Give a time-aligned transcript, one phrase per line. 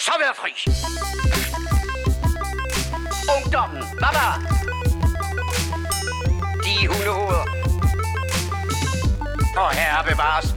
[0.00, 0.52] så være fri.
[3.36, 4.26] Ungdommen, baba.
[6.64, 7.44] De hundehoveder.
[9.62, 10.48] Og herre bevares.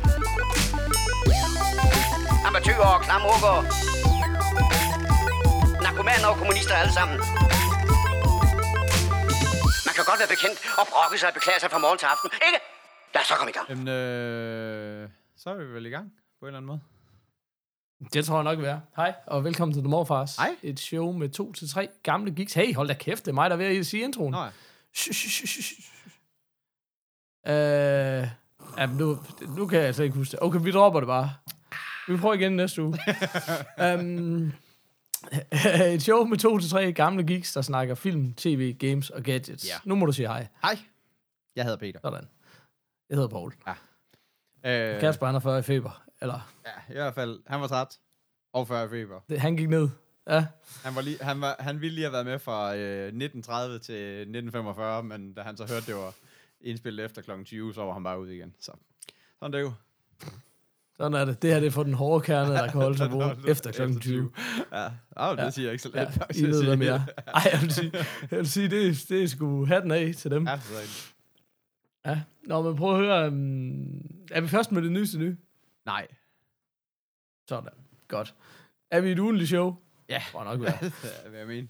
[2.47, 3.55] Amatøger og klamrukker.
[5.83, 7.17] Narkomaner og kommunister alle sammen.
[9.87, 12.29] Man kan godt være bekendt og brokke sig og beklage sig fra morgen til aften,
[12.47, 12.59] ikke?
[13.13, 13.67] Lad os så komme i gang.
[13.69, 16.07] Jamen, øh, så er vi vel i gang
[16.39, 16.92] på en eller anden måde.
[18.13, 18.79] Det tror jeg nok, vi er.
[18.95, 20.35] Hej, og velkommen til The Morfars.
[20.35, 20.55] Hej.
[20.63, 22.53] Et show med to til tre gamle geeks.
[22.53, 24.33] Hey, hold da kæft, det er mig, der er ved at sige introen.
[24.33, 24.47] Ja.
[24.93, 25.79] Shh.
[27.47, 27.53] Øh,
[28.77, 29.17] ja, men nu,
[29.57, 30.39] nu kan jeg slet ikke huske det.
[30.41, 31.33] Okay, vi dropper det bare.
[32.07, 32.99] Vi prøver igen næste uge.
[33.93, 34.51] um,
[35.93, 39.67] et show med to til tre gamle geeks, der snakker film, tv, games og gadgets.
[39.69, 39.75] Ja.
[39.83, 40.47] Nu må du sige hej.
[40.61, 40.77] Hej.
[41.55, 41.99] Jeg hedder Peter.
[42.03, 42.27] Sådan.
[43.09, 43.53] Jeg hedder Paul.
[44.65, 46.02] Øh, Kasper, han er 40 i feber.
[46.23, 47.39] Eller, Ja, i hvert fald.
[47.47, 47.99] Han var træt.
[48.53, 49.19] Og 40 feber.
[49.29, 49.89] det, han gik ned.
[50.29, 50.45] Ja.
[50.83, 53.95] Han, var lige, han, var, han ville lige have været med fra øh, 1930 til
[54.19, 56.13] 1945, men da han så hørte, det var
[56.61, 57.31] indspillet efter kl.
[57.45, 58.55] 20, så var han bare ude igen.
[58.59, 58.71] Så
[59.39, 59.71] sådan er det jo.
[60.97, 61.41] Sådan er det.
[61.41, 63.99] Det her det er for den hårde kerne, der kan holde sig vågen efter kl.
[63.99, 64.31] 20.
[64.73, 65.95] Ja, oh, det siger jeg ikke så let.
[65.95, 66.65] Ja, faktisk, I ved, sige.
[66.67, 67.05] hvad mere.
[67.27, 67.91] Ej, jeg vil sige,
[68.31, 70.47] jeg vil sige det, er- det er sgu hatten af til dem.
[70.47, 70.59] Ja, er
[72.05, 72.21] Ja.
[72.43, 73.27] Nå, men prøv at høre.
[73.27, 75.37] Um, er vi først med det nyeste nye?
[75.85, 76.07] Nej.
[77.49, 77.69] Sådan.
[78.07, 78.35] Godt.
[78.91, 79.75] Er vi et ugenligt show?
[80.09, 80.23] Ja.
[80.31, 80.71] Tror nok, vi er.
[81.23, 81.67] Ja, hvad jeg mener.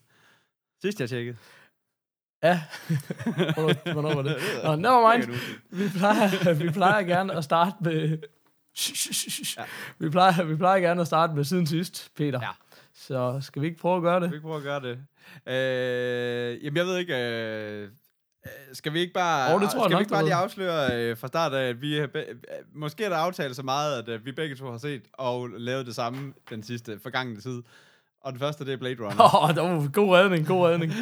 [0.81, 1.37] Sidst jeg tjekkede.
[2.43, 2.61] Ja.
[3.53, 4.37] Hvornår, hvornår var det?
[4.63, 5.39] Nå, never mind.
[5.69, 8.17] Vi plejer, vi plejer gerne at starte med...
[9.57, 9.63] Ja.
[9.99, 12.39] Vi, plejer, vi plejer gerne at starte med siden sidst, Peter.
[12.41, 12.49] Ja.
[12.93, 14.23] Så skal vi ikke prøve at gøre det?
[14.23, 15.05] Skal vi ikke prøve at gøre det?
[15.47, 17.15] Øh, jamen, jeg ved ikke...
[17.15, 17.89] Øh,
[18.73, 20.95] skal vi ikke bare, Åh, det tror jeg skal nok, vi ikke bare lige afsløre
[21.01, 22.07] øh, fra start af, at vi øh,
[22.73, 25.85] måske er der aftalt så meget, at øh, vi begge to har set og lavet
[25.85, 27.63] det samme den sidste forgangne tid.
[28.21, 29.59] Og den første, det er Blade Runner.
[29.59, 30.93] Åh, oh, god redning, god redning.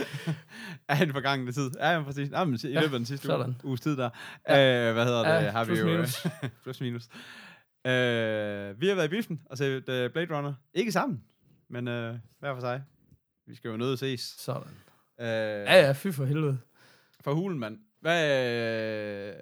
[0.90, 1.72] af den forgangne tid.
[1.80, 2.30] Ja, ja præcis.
[2.32, 3.46] Ja, men i løbet af den sidste sådan.
[3.48, 4.10] uge, uges tid der.
[4.50, 4.88] Ja.
[4.88, 5.46] Øh, hvad hedder det?
[5.46, 6.28] Ja, har plus vi jo, minus.
[6.64, 7.04] plus minus.
[7.88, 10.54] Øh, vi har været i biffen og set uh, Blade Runner.
[10.74, 11.24] Ikke sammen,
[11.70, 12.84] men uh, hver for sig.
[13.48, 14.36] Vi skal jo nødt ses.
[14.38, 14.72] Sådan.
[15.20, 16.58] Øh, Ja, ja, fy for helvede.
[17.24, 17.78] For hulen, mand.
[18.02, 18.22] Hvad,
[19.28, 19.34] øh,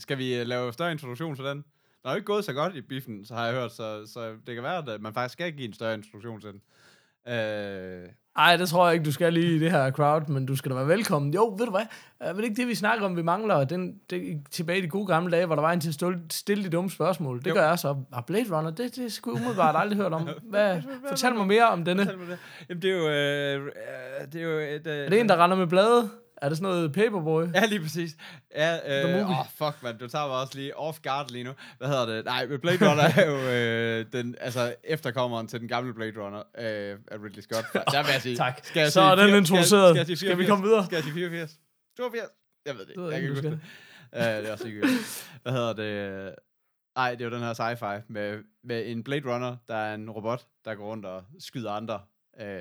[0.00, 1.56] skal vi øh, lave større introduktion til den?
[1.56, 1.64] Den
[2.04, 4.54] er jo ikke gået så godt i biffen, så har jeg hørt, så, så det
[4.54, 6.60] kan være, at man faktisk skal give en større introduktion til den.
[7.34, 10.56] Øh, Ej, det tror jeg ikke, du skal lige i det her crowd, men du
[10.56, 11.34] skal da være velkommen.
[11.34, 11.86] Jo, ved du hvad?
[12.20, 13.64] Er det ikke det, vi snakker om, vi mangler?
[13.64, 16.20] Den, det, tilbage i de gode gamle dage, hvor der var en til at stille,
[16.30, 17.38] stille de dumme spørgsmål.
[17.38, 17.54] Det Jo.
[17.54, 17.96] gør jeg så.
[18.12, 20.28] Og Blade Runner, det, det er sgu umiddelbart aldrig hørt om.
[20.50, 22.02] Hvad, fortæl mig mere om denne.
[22.68, 23.08] Jamen, det er jo...
[23.08, 24.86] Øh, øh, det er jo et...
[24.86, 26.10] Øh, Er det en, der render med blade?
[26.42, 27.44] Er det sådan noget paperboy?
[27.54, 28.16] Ja, lige præcis.
[28.54, 29.98] Ja, øh, åh, fuck, man.
[29.98, 31.52] Du tager mig også lige off guard lige nu.
[31.78, 32.24] Hvad hedder det?
[32.24, 36.38] Nej, men Blade Runner er jo øh, den, altså, efterkommeren til den gamle Blade Runner
[36.38, 37.66] øh, af Ridley Scott.
[37.72, 38.36] Der vil jeg sige.
[38.36, 38.60] Tak.
[38.62, 39.90] Skal jeg Så er sige den fire- introduceret.
[39.90, 40.48] Skal, jeg sige Skal vi 84?
[40.48, 40.84] komme videre?
[40.84, 41.58] Skal jeg sige 84?
[41.96, 42.28] 82?
[42.66, 43.02] Jeg ved det ikke.
[43.02, 43.60] Jeg ikke, kan ikke huske det.
[44.36, 45.28] Øh, det er også ligegyldigt.
[45.42, 46.34] Hvad hedder det?
[46.96, 50.10] Nej, det er jo den her sci-fi med, med en Blade Runner, der er en
[50.10, 52.00] robot, der går rundt og skyder andre,
[52.40, 52.60] øh,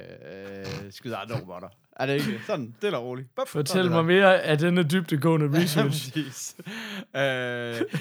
[0.85, 1.69] øh, skyder andre robotter.
[1.91, 2.75] Er det ikke sådan?
[2.81, 3.35] Det er roligt.
[3.35, 4.05] Bup, Fortæl mig det.
[4.05, 6.11] mere af denne dybdegående Ja, research.
[6.13, 6.55] præcis.
[7.15, 7.21] øh,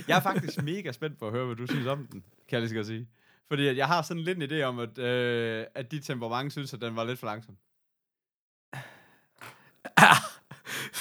[0.09, 2.69] jeg er faktisk mega spændt på at høre, hvad du synes om den, kan jeg
[2.69, 3.09] lige godt sige.
[3.49, 6.81] Fordi jeg har sådan lidt en idé om, at, øh, at dit temperament synes, at
[6.81, 7.57] den var lidt for langsom.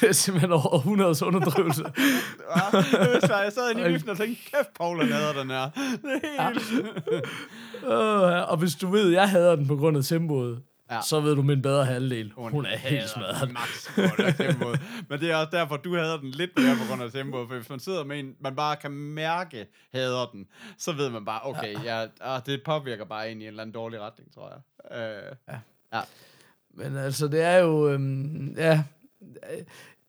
[0.01, 1.83] det er simpelthen over 100 underdrivelse.
[1.83, 3.41] Ja, det jeg.
[3.43, 5.69] Jeg sad inde i og tænkte, kæft, Paul er nede den her.
[6.01, 6.87] Det er helt...
[7.83, 10.95] Uh, og hvis du ved, jeg hader den på grund af tempoet, Ja.
[10.95, 11.01] ja.
[11.01, 12.31] så ved du min bedre halvdel.
[12.35, 13.51] Hun, Hun er helt smadret.
[13.51, 14.81] Max på tempoet.
[15.09, 17.47] Men det er også derfor, du hader den lidt mere på grund af tempoet.
[17.47, 21.25] For hvis man sidder med en, man bare kan mærke, hader den, så ved man
[21.25, 24.51] bare, okay, ja, ah, det påvirker bare en i en eller anden dårlig retning, tror
[24.51, 25.31] jeg.
[25.51, 25.57] Øh,
[26.73, 27.89] Men altså, det er jo...
[27.89, 28.83] Øhm, ja,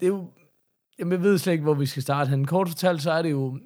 [0.00, 0.31] det er jo...
[0.99, 2.44] Jamen, jeg ved slet ikke, hvor vi skal starte hen.
[2.44, 3.59] Kort fortalt, så er det jo...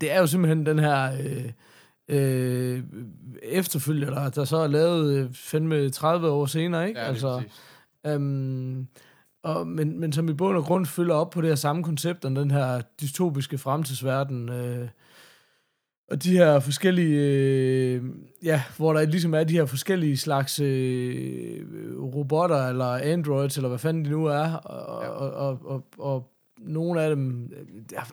[0.00, 1.12] Det er jo simpelthen den her...
[1.12, 1.52] Øh,
[2.08, 2.82] øh,
[3.42, 7.00] efterfølger, der, der så er lavet øh, fandme 30 år senere, ikke?
[7.00, 7.42] ja, altså.
[8.06, 8.86] Øhm,
[9.42, 12.24] og, men, men som i bund og grund følger op på det her samme koncept,
[12.24, 14.88] om den her dystopiske fremtidsverden, øh,
[16.10, 17.18] og de her forskellige,
[17.94, 18.02] øh,
[18.42, 21.64] ja, hvor der ligesom er de her forskellige slags øh,
[22.02, 25.08] robotter, eller androids, eller hvad fanden de nu er, og, Ja.
[25.08, 27.52] og, og, og, og nogle af dem,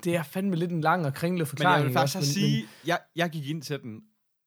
[0.04, 1.78] det er fandme lidt en lang og kringlet Men forklaring.
[1.80, 2.34] jeg vil faktisk også?
[2.34, 4.02] sige, jeg, jeg gik ind til den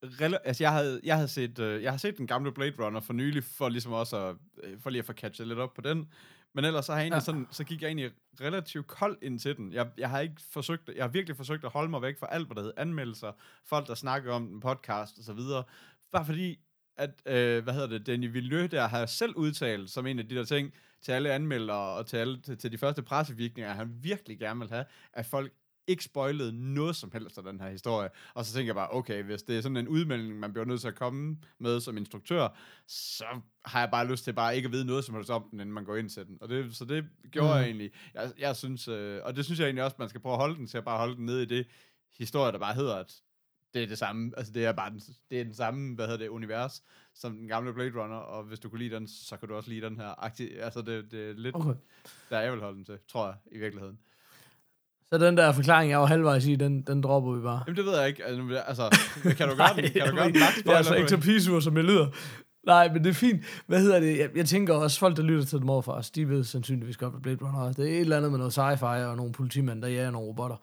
[0.05, 2.99] rela- altså jeg havde, jeg havde set, øh, jeg har set den gamle Blade Runner
[2.99, 5.81] for nylig, for ligesom også at, øh, for lige at få catchet lidt op på
[5.81, 6.05] den.
[6.53, 7.25] Men ellers så har jeg egentlig Ja.
[7.25, 8.11] sådan, så gik jeg egentlig
[8.41, 9.73] relativt kold ind til den.
[9.73, 12.47] Jeg, jeg har ikke forsøgt, jeg har virkelig forsøgt at holde mig væk fra alt,
[12.47, 13.31] hvad der hedder anmeldelser,
[13.65, 15.63] folk, der snakker om den, podcast og så videre.
[16.11, 16.59] Bare fordi,
[16.97, 20.35] at øh, hvad hedder det, Danny Villeneuve der har selv udtalt som en af de
[20.35, 24.39] der ting til alle anmeldere og til, alle, til, til de første pressevirkninger, han virkelig
[24.39, 25.53] gerne vil have, at folk
[25.91, 28.09] ikke spoilede noget som helst af den her historie.
[28.33, 30.81] Og så tænker jeg bare, okay, hvis det er sådan en udmelding, man bliver nødt
[30.81, 32.47] til at komme med som instruktør,
[32.87, 33.25] så
[33.65, 35.73] har jeg bare lyst til bare ikke at vide noget som helst om den, inden
[35.73, 36.37] man går ind til den.
[36.41, 37.55] Og det, så det gjorde mm.
[37.55, 37.91] jeg egentlig.
[38.13, 40.55] Jeg, jeg synes, øh, og det synes jeg egentlig også, man skal prøve at holde
[40.55, 41.67] den til at bare holde den nede i det
[42.17, 43.21] historie, der bare hedder, at
[43.73, 46.17] det er det samme, altså det er bare den, det er den samme, hvad hedder
[46.17, 46.83] det, univers,
[47.13, 49.69] som den gamle Blade Runner, og hvis du kunne lide den, så kan du også
[49.69, 50.23] lide den her.
[50.23, 51.73] Aktiv, altså det, det er lidt, okay.
[52.29, 53.99] der jeg vil holde den til, tror jeg, i virkeligheden.
[55.13, 57.63] Så den der forklaring, jeg var halvvejs i, den, den dropper vi bare.
[57.67, 58.25] Jamen, det ved jeg ikke.
[58.25, 58.89] Altså,
[59.37, 59.89] kan du gøre den?
[59.91, 62.07] Kan du gøre den Det er altså ikke så pisur, som jeg lyder.
[62.65, 63.41] Nej, men det er fint.
[63.67, 64.17] Hvad hedder det?
[64.17, 67.13] Jeg, jeg tænker også, folk, der lytter til dem overfor os, de ved sandsynligvis godt,
[67.13, 67.73] hvad Blade Runner er.
[67.73, 70.55] Det er et eller andet med noget sci-fi og nogle politimænd, der jager nogle robotter.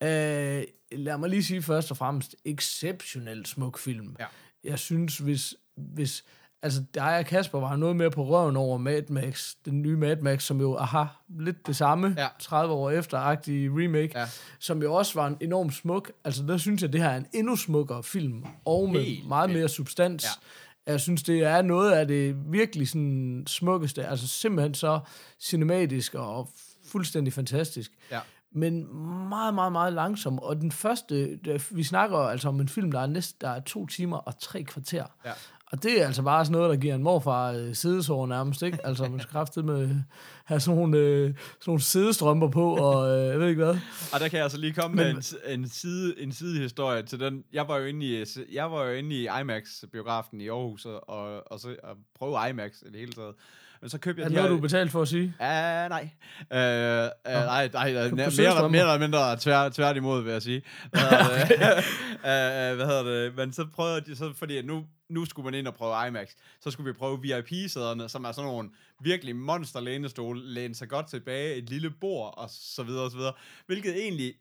[0.00, 0.58] Ja.
[0.58, 4.16] Øh, lad mig lige sige først og fremmest, exceptionelt smuk film.
[4.20, 4.26] Ja.
[4.64, 6.24] Jeg synes, hvis, hvis
[6.62, 10.16] altså dig og Kasper var noget mere på røven over Mad Max, den nye Mad
[10.16, 11.04] Max, som jo, aha,
[11.38, 12.28] lidt det samme, ja.
[12.38, 14.26] 30 år efter-agtig remake, ja.
[14.58, 16.12] som jo også var en enormt smuk.
[16.24, 19.50] Altså der synes jeg, det her er en endnu smukkere film, og med Helt meget
[19.50, 20.24] mere substans.
[20.24, 20.92] Ja.
[20.92, 25.00] Jeg synes, det er noget af det virkelig sådan smukkeste, altså simpelthen så
[25.40, 26.48] cinematisk og
[26.86, 27.92] fuldstændig fantastisk.
[28.10, 28.20] Ja
[28.52, 28.94] men
[29.28, 30.38] meget, meget, meget langsom.
[30.38, 31.38] Og den første,
[31.70, 34.62] vi snakker altså om en film, der er, næste, der er to timer og tre
[34.62, 35.04] kvarter.
[35.24, 35.32] Ja.
[35.72, 38.86] Og det er altså bare sådan noget, der giver en morfar øh, sædesår nærmest, ikke?
[38.86, 39.96] Altså, man skal kraftigt med
[40.44, 41.34] have sådan nogle, øh, sådan
[41.66, 43.78] nogle sædestrømper på, og øh, jeg ved ikke hvad.
[44.12, 47.20] Og der kan jeg altså lige komme Men, med en, en, side, en sidehistorie til
[47.20, 47.44] den.
[47.52, 51.52] Jeg var jo inde i, jeg var jo inde i IMAX-biografen i Aarhus, og, og,
[51.52, 53.34] og, så, og prøve IMAX i det hele taget.
[53.80, 54.24] Men så købte jeg...
[54.24, 55.34] Er det noget, du betalt for at sige?
[55.40, 56.10] Ja, uh, nej.
[56.40, 60.62] Uh, uh, nej, nej, nej mere, mere, mere eller mindre tvær, tværtimod, vil jeg sige.
[60.90, 61.84] Hvad hedder, det?
[62.14, 63.36] uh, hvad hedder det?
[63.36, 66.28] Men så prøvede de, så, fordi nu, nu skulle man ind og prøve IMAX,
[66.60, 68.70] så skulle vi prøve VIP-sæderne, som er sådan nogle
[69.02, 73.16] virkelig monster lænestole, læne sig godt tilbage, et lille bord, og så videre, og så
[73.16, 73.32] videre.
[73.66, 74.34] Hvilket egentlig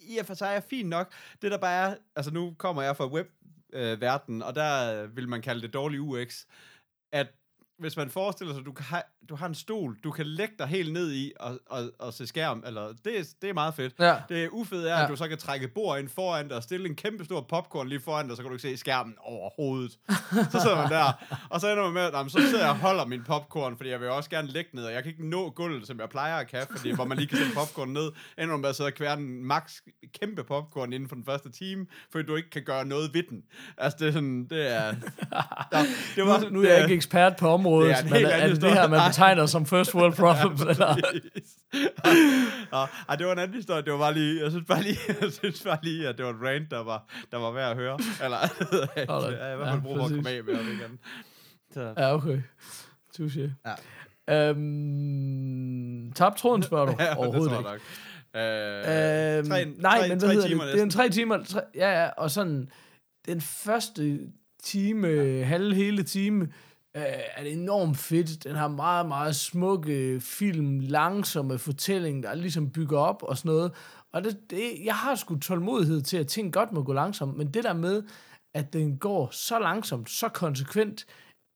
[0.00, 1.12] i og for sig er fint nok.
[1.42, 5.62] Det der bare er, altså nu kommer jeg fra web-verdenen, og der vil man kalde
[5.62, 6.44] det dårlig UX,
[7.12, 7.26] at
[7.78, 10.66] hvis man forestiller sig, at du, kan du har en stol, du kan lægge dig
[10.66, 13.94] helt ned i og, og, og se skærm, eller det, er, det er meget fedt.
[13.98, 14.16] Ja.
[14.28, 15.02] Det ufede er, ja.
[15.02, 17.88] at du så kan trække bord ind foran dig og stille en kæmpe stor popcorn
[17.88, 19.98] lige foran dig, så kan du ikke se skærmen overhovedet.
[20.52, 21.12] så sidder man der,
[21.50, 24.00] og så ender man med, at så sidder jeg og holder min popcorn, fordi jeg
[24.00, 26.48] vil også gerne lægge ned, og jeg kan ikke nå gulvet, som jeg plejer at
[26.48, 28.94] kan, fordi hvor man lige kan sætte popcorn ned, ender man med at sidde og
[28.94, 29.80] kværne en max
[30.20, 33.42] kæmpe popcorn inden for den første time, fordi du ikke kan gøre noget ved den.
[33.78, 34.94] Altså det er sådan, det er...
[35.72, 35.82] Der,
[36.16, 38.48] det var, nu, nu er jeg ikke ekspert på området, området, det er, men er
[38.48, 40.60] det det her, man betegner som first world problems?
[40.62, 40.96] eller?
[42.72, 42.80] ja,
[43.10, 43.82] ja, det var en anden historie.
[43.82, 46.30] Det var bare lige, jeg synes bare lige, jeg synes bare lige at det var
[46.30, 47.98] et rant, der var, der var værd at høre.
[48.24, 48.36] Eller,
[48.96, 50.98] jeg, jeg, i hvert fald brug for at komme af med igen.
[51.72, 51.94] Så.
[51.96, 52.40] Ja, okay.
[53.18, 53.50] Touché.
[53.66, 54.48] Ja.
[54.48, 56.94] Øhm, tab tråden, spørger du?
[56.98, 57.70] ja, Overhovedet det ikke.
[57.70, 57.80] Nok.
[58.36, 60.60] Øh, øhm, tre, nej, tre, men hvad hedder det?
[60.72, 61.44] Det er en tre timer.
[61.44, 62.68] Tre, ja, ja, og sådan
[63.26, 64.18] den første
[64.62, 65.08] time,
[65.44, 66.48] halve hele time,
[66.96, 67.02] øh,
[67.36, 68.44] er det enormt fedt.
[68.44, 73.48] Den har meget, meget smukke øh, film, langsomme fortælling, der ligesom bygger op og sådan
[73.48, 73.72] noget.
[74.12, 77.54] Og det, det, jeg har sgu tålmodighed til, at ting godt må gå langsomt, men
[77.54, 78.02] det der med,
[78.54, 81.06] at den går så langsomt, så konsekvent,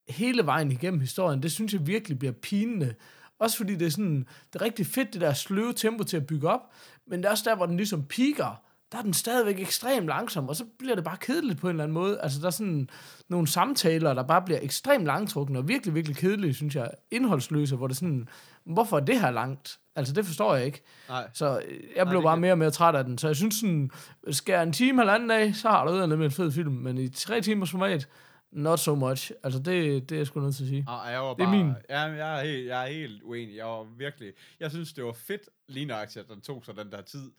[0.09, 2.95] hele vejen igennem historien, det synes jeg virkelig bliver pinende.
[3.39, 6.27] Også fordi det er sådan, det er rigtig fedt, det der sløve tempo til at
[6.27, 6.73] bygge op,
[7.07, 10.49] men det er også der, hvor den ligesom piker, der er den stadigvæk ekstremt langsom,
[10.49, 12.21] og så bliver det bare kedeligt på en eller anden måde.
[12.21, 12.89] Altså, der er sådan
[13.29, 17.87] nogle samtaler, der bare bliver ekstremt langtrukne, og virkelig, virkelig kedelige, synes jeg, indholdsløse, hvor
[17.87, 18.29] det er sådan,
[18.65, 19.79] hvorfor er det her langt?
[19.97, 20.83] Altså, det forstår jeg ikke.
[21.09, 21.31] Nej.
[21.35, 23.19] Så øh, jeg blev Nej, bare mere og mere træt af den.
[23.19, 23.91] Så jeg synes sådan,
[24.31, 27.09] skal en time eller anden dag, så har du med en fed film, men i
[27.09, 28.09] tre timers format,
[28.53, 29.33] not so much.
[29.43, 30.87] Altså, det, det er jeg sgu nødt til at sige.
[30.89, 31.73] Ah, jeg var det er bare, min.
[31.91, 33.57] Ja, jeg, er helt, jeg er helt uenig.
[33.57, 34.33] Jeg var virkelig...
[34.61, 37.31] Jeg synes, det var fedt, lige at den tog sig den der tid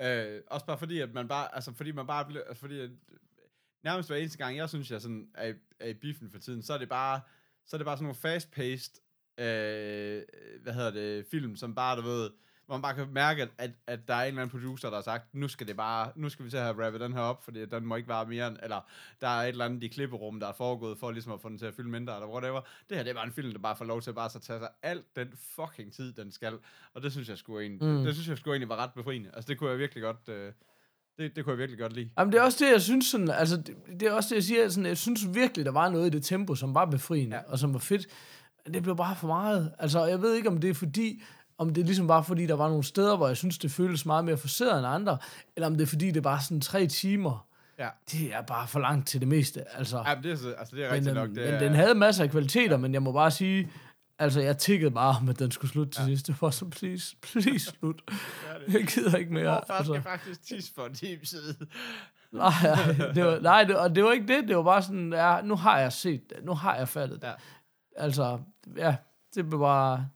[0.00, 2.90] Øh, også bare fordi, at man bare, altså fordi man bare bliver, altså fordi at,
[2.90, 3.18] øh,
[3.84, 6.74] nærmest hver eneste gang, jeg synes, jeg sådan er, er i biffen for tiden, så
[6.74, 7.20] er det bare,
[7.66, 9.00] så er det bare sådan nogle fast-paced,
[9.38, 10.22] øh,
[10.62, 12.30] hvad hedder det, film, som bare, du ved,
[12.66, 15.02] hvor man bare kan mærke, at, at, der er en eller anden producer, der har
[15.02, 17.44] sagt, nu skal det bare, nu skal vi til at have rappet den her op,
[17.44, 18.80] fordi den må ikke være mere end, eller
[19.20, 21.58] der er et eller andet i klipperum, der er foregået, for ligesom at få den
[21.58, 22.60] til at fylde mindre, eller whatever.
[22.88, 24.38] Det her, det er bare en film, der bare får lov til at bare så
[24.38, 26.58] tage sig alt den fucking tid, den skal.
[26.94, 28.04] Og det synes jeg skulle egentlig, mm.
[28.04, 29.30] det synes jeg skulle egentlig var ret befriende.
[29.34, 30.52] Altså det kunne jeg virkelig godt, øh,
[31.18, 32.10] det, det kunne jeg virkelig godt lide.
[32.18, 34.44] Jamen, det er også det, jeg synes sådan, altså, det, det er også det, jeg
[34.44, 37.42] siger, sådan, jeg synes virkelig, der var noget i det tempo, som var befriende, ja.
[37.42, 38.06] og som var fedt.
[38.74, 39.72] Det blev bare for meget.
[39.78, 41.22] Altså, jeg ved ikke, om det er fordi,
[41.58, 44.24] om det ligesom bare fordi, der var nogle steder, hvor jeg synes, det føles meget
[44.24, 45.18] mere forseret end andre,
[45.56, 47.46] eller om det er fordi, det er bare sådan tre timer,
[47.78, 47.88] Ja.
[48.12, 49.76] det er bare for langt til det meste.
[49.78, 51.28] Altså, Ja, men det er, så- altså, det er men, rigtigt øhm, nok.
[51.36, 53.70] Det men er, den havde masser af kvaliteter, men jeg må bare sige,
[54.18, 56.06] altså jeg tikkede bare om, at den skulle slutte til Ja.
[56.06, 56.26] sidst.
[56.26, 58.02] Det var så, please, please slut.
[58.10, 59.44] Ja, det- Jeg gider ikke mere.
[59.54, 61.56] Morfar Altså, skal faktisk tisse for en time siden.
[62.32, 62.50] nej,
[63.14, 64.48] det var, nej det, og det var ikke det.
[64.48, 66.44] Det var bare sådan, ja, nu har jeg set det.
[66.44, 67.26] Nu har jeg fattet det.
[67.28, 67.32] Ja.
[67.96, 68.38] Altså,
[68.76, 68.96] ja,
[69.34, 70.08] det blev bare...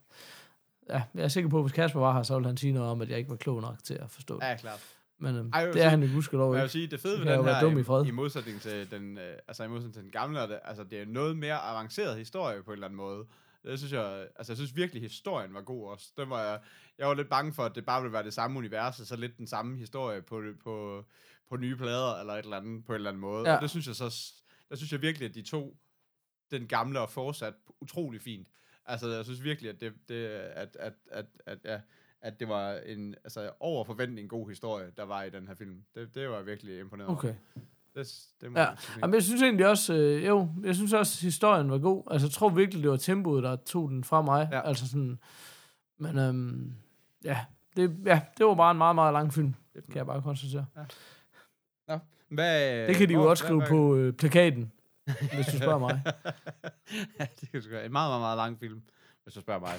[0.91, 2.89] Ja, jeg er sikker på, at hvis Kasper var her, så ville han sige noget
[2.89, 4.45] om, at jeg ikke var klog nok til at forstå det.
[4.45, 4.79] Ja, klart.
[5.17, 7.25] Men øhm, Ej, det er sige- han jo gudskelov jeg vil sige, det fede ved
[7.37, 8.05] den her, dum i fred.
[8.05, 10.83] i, i modsætning til den, øh, altså i modsætning til den gamle, er det, altså
[10.83, 13.25] det er noget mere avanceret historie på en eller anden måde.
[13.63, 16.07] Det synes jeg, altså jeg synes virkelig, historien var god også.
[16.17, 16.59] Den var jeg,
[16.97, 19.15] jeg var lidt bange for, at det bare ville være det samme univers, og så
[19.15, 21.03] lidt den samme historie på, på,
[21.49, 23.49] på nye plader, eller et eller andet, på en eller anden måde.
[23.49, 23.55] Ja.
[23.55, 24.33] Og det synes jeg så,
[24.69, 25.77] der synes jeg virkelig, at de to,
[26.51, 28.47] den gamle og fortsat, utrolig fint.
[28.85, 31.79] Altså jeg synes virkelig, at det, det at, at, at, at, ja,
[32.21, 35.83] at det var en altså, over forventning god historie, der var i den her film.
[35.95, 37.17] Det, det var virkelig imponeret over.
[37.17, 37.33] Okay.
[37.95, 38.67] Det, det må Ja.
[39.01, 42.03] Jamen, jeg synes egentlig også, øh, jo, jeg synes også, at historien var god.
[42.11, 44.49] Altså, jeg tror virkelig, det var tempoet, der tog den fra mig.
[44.51, 44.67] Ja.
[44.67, 45.19] Altså sådan,
[45.97, 46.73] men øhm,
[47.23, 47.39] ja,
[47.75, 50.65] det, ja, det var bare en meget, meget lang film, kan jeg bare konstatere.
[52.29, 54.71] Hvad, Det kan de jo også skrive hvad- på øh, plakaten,
[55.35, 56.01] hvis du spørger mig.
[57.19, 58.81] ja, det kan sgu en meget, meget, meget lang film,
[59.23, 59.73] hvis du spørger mig.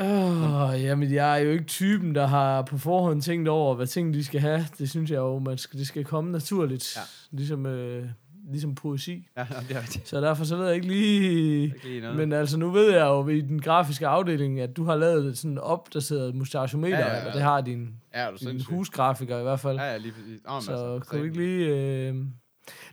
[0.00, 4.14] Uh, jamen, jeg er jo ikke typen, der har på forhånd tænkt over, hvad ting
[4.14, 4.66] de skal have.
[4.78, 6.96] Det synes jeg jo, man skal, det skal komme naturligt.
[6.96, 7.00] Ja.
[7.30, 8.08] Ligesom, øh,
[8.50, 9.28] ligesom poesi.
[9.36, 10.08] Ja, det er rigtigt.
[10.08, 11.62] Så derfor så ved jeg ikke lige...
[11.62, 12.16] Ikke lige noget.
[12.16, 15.38] Men altså, nu ved jeg jo i den grafiske afdeling, at du har lavet et
[15.38, 17.32] sådan opdateret mustachometer, Ja, ja, ja, ja.
[17.32, 19.76] det har din, ja, du din husgrafiker i hvert fald.
[19.76, 20.40] Ja, ja, lige præcis.
[20.44, 21.66] Oh, så kan vi ikke lige...
[21.68, 22.14] Øh...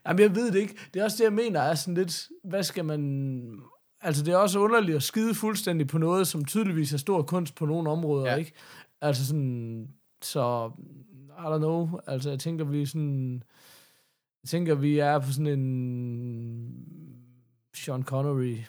[0.07, 0.75] Jamen, jeg ved det ikke.
[0.93, 2.29] Det er også det, jeg mener, er sådan lidt...
[2.43, 3.61] Hvad skal man...
[4.01, 7.55] Altså, det er også underligt at skide fuldstændig på noget, som tydeligvis er stor kunst
[7.55, 8.35] på nogle områder, Ja.
[8.35, 8.51] ikke?
[9.01, 9.89] Altså sådan...
[10.21, 10.71] Så...
[11.29, 11.99] I don't know.
[12.07, 13.43] Altså, jeg tænker, vi sådan...
[14.43, 16.89] Jeg tænker, vi er på sådan en...
[17.75, 18.45] Sean Connery.
[18.49, 18.65] Det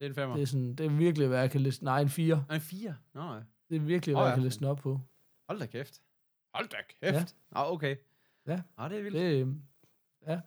[0.00, 0.34] er en femmer.
[0.36, 1.84] Det er, sådan, det er virkelig, hvad jeg kan liste...
[1.84, 2.44] Nej, en fire.
[2.48, 2.94] Nej, en fire.
[3.14, 3.40] Nå, ja.
[3.68, 4.34] Det er virkelig, hvad jeg ja.
[4.34, 5.00] kan liste den op på.
[5.48, 6.00] Hold da kæft.
[6.54, 7.14] Hold da kæft.
[7.54, 7.60] Ja.
[7.60, 7.96] Ah, okay.
[8.46, 8.60] Ja.
[8.78, 9.16] Ah, det er vildt.
[9.16, 9.56] Det,
[10.28, 10.38] ja.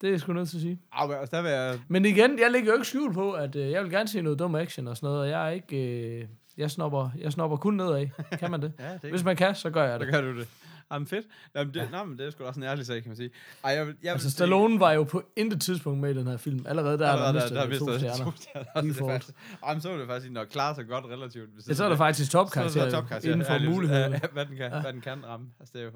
[0.00, 0.80] Det er jeg sgu nødt til at sige.
[1.06, 1.80] Men altså, der vil jeg...
[1.88, 4.38] Men igen, jeg lægger jo ikke skjul på, at øh, jeg vil gerne se noget
[4.38, 5.76] dum action og sådan noget, og jeg er ikke...
[6.20, 8.06] Øh, jeg, snopper, jeg snopper kun nedad.
[8.38, 8.72] Kan man det?
[8.78, 10.14] Ja, det Hvis man kan, så gør jeg Så det.
[10.14, 10.48] gør du det.
[10.92, 11.26] Jamen fedt.
[11.54, 13.30] Jamen, det, nå, men det er sgu da også en ærlig sag, kan man sige.
[13.64, 16.66] Ej, jeg, jeg Altså, Stallone var jo på intet tidspunkt med i den her film.
[16.68, 18.24] Allerede der, Allerede der, der, der, to stjerner.
[18.24, 18.66] to stjerner.
[18.74, 19.12] Er Default.
[19.12, 19.34] faktisk-
[19.66, 21.50] Jamen, så var det faktisk, når klarer sig godt relativt.
[21.54, 24.20] Hvis Ja, så er det- faktisk så er topkarakter, inden for Ja, lige- mulighederne.
[24.22, 25.46] Ja, hvad den kan, hvad den kan ramme.
[25.60, 25.90] Altså, det er jo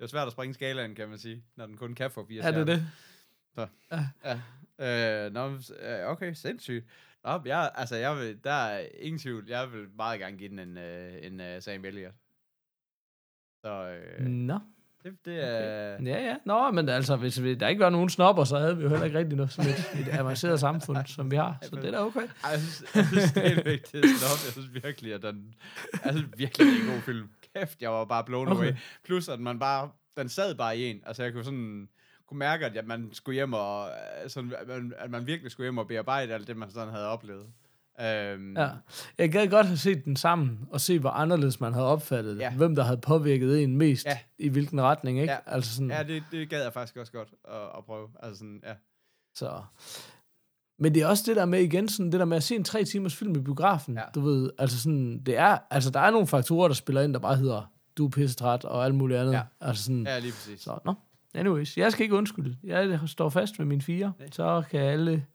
[0.00, 2.44] det er svært at springe skalaen, kan man sige, når den kun kan få fire
[2.44, 2.76] Ja, det er
[3.56, 3.68] stjerner.
[4.24, 4.40] det.
[4.80, 5.26] Ja.
[5.26, 5.48] Øh, nå,
[5.80, 6.86] øh, okay, sindssygt.
[7.24, 9.44] Nå, jeg, altså, jeg vil, der er ingen tvivl.
[9.48, 12.14] Jeg vil meget gerne give den en, øh, en uh, Sam Elliott.
[13.64, 14.58] Så øh, Nå,
[15.02, 15.94] det, det er...
[15.94, 16.06] Okay.
[16.06, 16.36] ja, ja.
[16.44, 19.04] Nå, men altså, hvis vi, der ikke var nogen snopper, så havde vi jo heller
[19.04, 21.58] ikke rigtig noget sådan et, et avanceret samfund, som vi har.
[21.62, 22.20] Så det er da okay.
[22.20, 24.44] Ej, jeg synes, jeg synes det er sådan op.
[24.46, 25.54] Jeg synes virkelig, at den...
[26.10, 27.28] Synes virkelig, det er en god film.
[27.60, 28.60] Kæft, jeg var bare blown Okay.
[28.60, 28.72] away.
[29.04, 29.90] Plus, at man bare...
[30.16, 31.00] Den sad bare i en.
[31.06, 31.88] Altså, jeg kunne sådan
[32.26, 33.88] kunne mærke, at man skulle hjem og...
[34.24, 36.92] øh, Sådan, at, man, at man virkelig skulle hjem og bearbejde alt det, man sådan
[36.92, 37.46] havde oplevet.
[38.00, 38.68] Øhm, Ja.
[39.18, 42.42] Jeg gad godt have set den sammen, og se, hvor anderledes man havde opfattet det.
[42.42, 42.52] Ja.
[42.54, 44.18] Hvem, der havde påvirket en mest, ja.
[44.38, 45.32] i hvilken retning, ikke?
[45.32, 45.38] Ja.
[45.46, 48.08] Altså sådan, ja det, det gad jeg faktisk også godt at, at prøve.
[48.22, 48.74] Altså sådan, ja.
[49.34, 49.62] så...
[50.80, 52.64] Men det er også det der med, igen, sådan, det der med at se en
[52.64, 54.02] tre timers film i biografen, Ja.
[54.14, 57.18] du ved, altså sådan, det er, altså der er nogle faktorer, der spiller ind, der
[57.20, 59.32] bare hedder, du er pissetræt, og alt muligt andet.
[59.32, 59.42] Ja.
[59.60, 60.60] Altså sådan, Ja, lige præcis.
[60.60, 60.94] så, nå.
[61.34, 62.56] Anyways, jeg skal ikke undskylde.
[62.64, 64.12] Jeg står fast ved mine fire.
[64.18, 64.28] Nej.
[64.32, 65.26] Så kan alle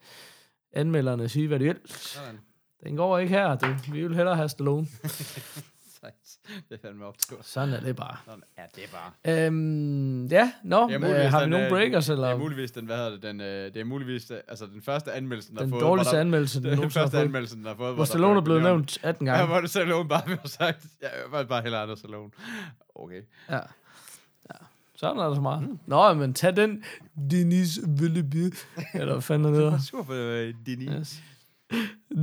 [0.74, 1.78] anmelderne sige, hvad de vil.
[1.86, 2.40] Sådan.
[2.84, 3.68] Den går ikke her, du.
[3.92, 4.88] Vi vil hellere have Stallone.
[6.70, 7.46] Det er fandme op til os.
[7.46, 8.18] Sådan er det bare.
[8.26, 8.84] Sådan er det
[9.24, 9.46] bare.
[9.46, 12.72] Øhm, ja, nå, Ja, øh, har vi den, nogle øh, breakers, eller Det er muligvis
[12.72, 15.58] den, hvad hedder det, den, øh, det er muligvis, øh, altså den første anmeldelse, den,
[15.58, 15.82] den har fået.
[15.82, 17.94] dårligste hvor der, anmeldelse, den det er den første anmeldelse, den har fået.
[17.94, 19.48] Hvor der Stallone er blevet nævnt- nævnt 18 Ja, gange.
[19.48, 20.86] hvor det Stallone bare blev sagt.
[21.02, 22.30] Ja, jeg vil bare hellere Anders Stallone.
[22.96, 23.22] Okay.
[23.50, 23.56] Ja.
[23.56, 23.60] ja.
[24.96, 25.62] Sådan er der så meget.
[25.70, 25.80] Mm.
[25.86, 26.84] Nå, men tag den,
[27.32, 28.54] Denis Villeby.
[28.94, 29.80] Eller hvad fanden han hedder.
[29.80, 30.86] Sur for øh, Dini.
[31.00, 31.22] Yes.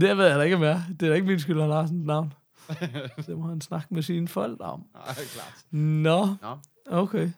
[0.00, 0.84] Det ved jeg da ikke mere.
[1.00, 2.32] Det er da ikke min skyld, han har sådan et navn.
[3.26, 4.84] Det må han snakke med sine folk om.
[4.94, 5.64] Nej, klart.
[5.70, 7.30] Nå, Nå, okay.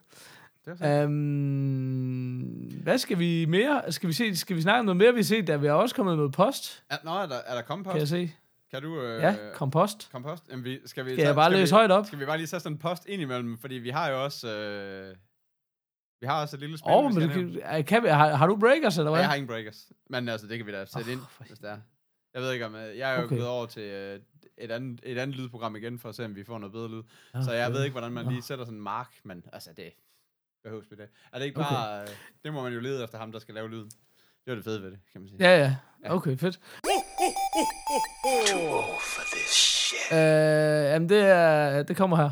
[0.68, 2.42] Um,
[2.82, 3.92] hvad skal vi mere?
[3.92, 5.46] Skal vi, se, skal vi snakke om noget mere, vi har set?
[5.46, 7.92] Der vi har også kommet noget post, Ja, nå, er der, er der kompost?
[7.92, 8.32] kan jeg se.
[8.70, 9.00] Kan du...
[9.00, 10.08] Øh, Ja, kompost.
[10.12, 10.44] kompost?
[10.50, 12.06] Jamen, vi, skal vi, Skal jeg bare læse vi, højt op?
[12.06, 13.58] Skal vi bare lige sætte sådan en post ind imellem?
[13.58, 14.48] Fordi vi har jo også...
[14.56, 15.16] Øh,
[16.20, 18.28] vi har også et lille spil, vi oh, skal men du kan, kan vi, har,
[18.34, 19.20] har du breakers, eller Ja, hvad?
[19.20, 19.92] jeg har ingen breakers.
[20.10, 21.76] Men altså, det kan vi da sætte Åh, ind, hvis det er.
[22.34, 22.74] Jeg ved ikke om...
[22.74, 23.36] øh, Jeg er jo Okay.
[23.36, 24.20] gået over til øh,
[24.58, 27.02] et andet, et andet lydprogram igen, for at se, om vi får noget bedre lyd.
[27.34, 27.76] Ja, Så jeg okay.
[27.76, 29.92] ved ikke, hvordan man lige sætter sådan en mark, men altså, det,
[30.64, 31.08] behøves vi det.
[31.32, 31.70] Er det ikke Okay.
[31.70, 32.02] bare...
[32.02, 32.08] Øh,
[32.44, 33.90] det må man jo lede efter ham, der skal lave lyden.
[34.44, 35.38] Det var det fede ved det, kan man sige.
[35.50, 35.58] Ja,
[36.04, 36.14] ja.
[36.14, 36.60] Okay, fedt.
[40.12, 40.18] Øh,
[40.92, 42.30] jamen, det, er, det kommer her.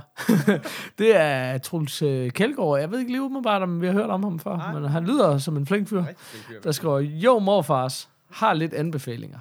[0.98, 2.78] det er Truls øh, Kjeldgaard.
[2.80, 4.72] Jeg ved ikke lige umiddelbart, om vi har hørt om ham før, Nej.
[4.80, 5.98] men han lyder som en flink fyr.
[5.98, 6.60] Rigtig flink fyr.
[6.60, 9.38] Der skriver, jo morfars, har lidt anbefalinger.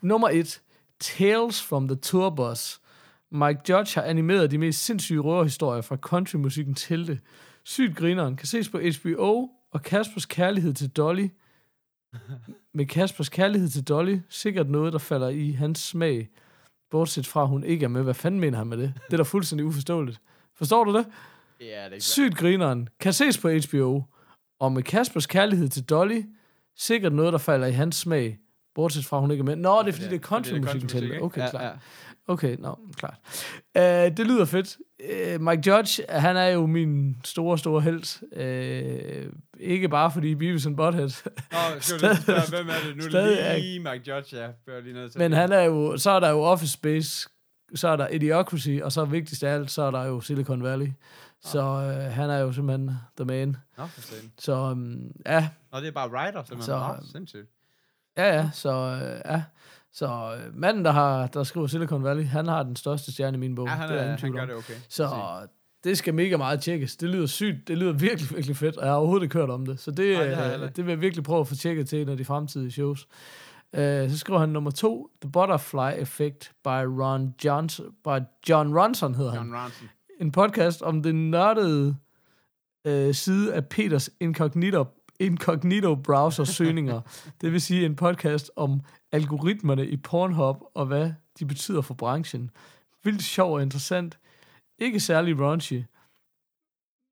[0.00, 0.62] Nummer et,
[1.00, 2.80] Tales from the Tour Bus.
[3.30, 7.18] Mike Judge har animeret de mest sindssyge røverhistorier fra countrymusikken til det.
[7.64, 11.28] Sygt grineren kan ses på HBO, og Kaspers kærlighed til Dolly.
[12.74, 16.28] Med Kaspers kærlighed til Dolly, sikkert noget, der falder i hans smag.
[16.90, 18.02] Bortset fra, at hun ikke er med.
[18.02, 18.92] Hvad fanden mener han med det?
[19.06, 20.20] Det er da fuldstændig uforståeligt.
[20.54, 21.06] Forstår du det?
[21.60, 22.88] Ja, det er ikke Sygt grineren.
[23.00, 24.02] Kan ses på HBO.
[24.60, 26.22] Og med Kaspers kærlighed til Dolly,
[26.76, 28.38] sikkert noget, der falder i hans smag.
[28.76, 29.56] Bortset fra, hun ikke er med.
[29.56, 31.22] Nå, det er fordi, det er countrymusikken til.
[31.22, 31.64] Okay, ja, klart.
[31.64, 31.70] Ja.
[32.28, 33.18] Okay, nå, klart.
[33.78, 33.82] Uh,
[34.16, 34.76] det lyder fedt.
[35.36, 38.22] Uh, Mike Judge, han er jo min store, store held.
[39.26, 41.10] Uh, ikke bare fordi Beavis and Butthead,
[41.52, 43.02] Nå, skal du spørge, hvem er det nu?
[43.10, 44.48] Stadig lige Mike Judge, ja.
[44.74, 47.28] Jeg lige nødt til men han er jo, så er der jo Office Space,
[47.74, 50.88] så er der Idiocracy, og så vigtigst af alt, så er der jo Silicon Valley.
[51.42, 53.56] Så uh, han er jo simpelthen the man.
[53.78, 54.32] Nå, for satan.
[54.38, 56.62] Så um, ja, Nå, det er bare writer, simpelthen.
[56.62, 57.48] Så- Så, Nå, sindssygt.
[58.16, 59.42] Ja, ja, så øh, ja.
[59.92, 63.40] Så øh, manden, der, har, der skriver Silicon Valley, han har den største stjerne i
[63.40, 63.66] min bog.
[63.66, 64.74] Ja, han, det er er, han gør det okay.
[64.88, 65.08] Så
[65.84, 66.96] det skal mega meget tjekkes.
[66.96, 67.68] Det lyder sygt.
[67.68, 68.76] Det lyder virkelig, virkelig fedt.
[68.76, 69.80] Og jeg har overhovedet ikke hørt om det.
[69.80, 72.08] Så det, Nej, det øh, det vil jeg virkelig prøve at få tjekket til en
[72.08, 73.08] af de fremtidige shows.
[73.72, 78.18] Uh, så skriver han nummer to, The Butterfly Effect by Ron Johnson, by
[78.48, 79.40] John Ronson hedder han.
[79.40, 79.88] John Ronson.
[80.20, 81.96] En podcast om den nørdede
[82.88, 84.84] uh, side af Peters incognito,
[85.20, 87.00] incognito browser søgninger.
[87.40, 88.80] det vil sige en podcast om
[89.12, 92.50] algoritmerne i Pornhub og hvad de betyder for branchen.
[93.04, 94.18] Vildt sjov og interessant.
[94.78, 95.82] Ikke særlig raunchy.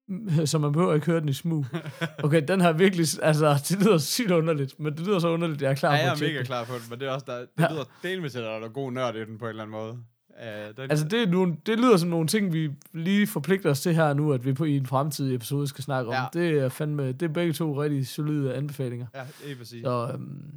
[0.50, 1.66] Så man behøver ikke høre den i smug.
[2.24, 3.06] Okay, den har virkelig...
[3.22, 6.24] Altså, det lyder sygt underligt, men det lyder så underligt, jeg er klar Ja, på
[6.24, 7.72] jeg er mega klar på det, men det er også der, det Ja.
[7.72, 9.98] lyder delvis til, at der er god nørd i den på en eller anden måde.
[10.40, 13.80] Uh, den, Altså, det, er nogle, det lyder som nogle ting, vi lige forpligter os
[13.80, 16.14] til her nu, at vi på i en fremtidig episode skal snakke om.
[16.14, 16.40] Ja.
[16.40, 17.12] Det er fandme...
[17.12, 19.06] Det er begge to rigtig solide anbefalinger.
[19.14, 19.82] Ja, det er præcis.
[19.82, 20.52] Så, øhm,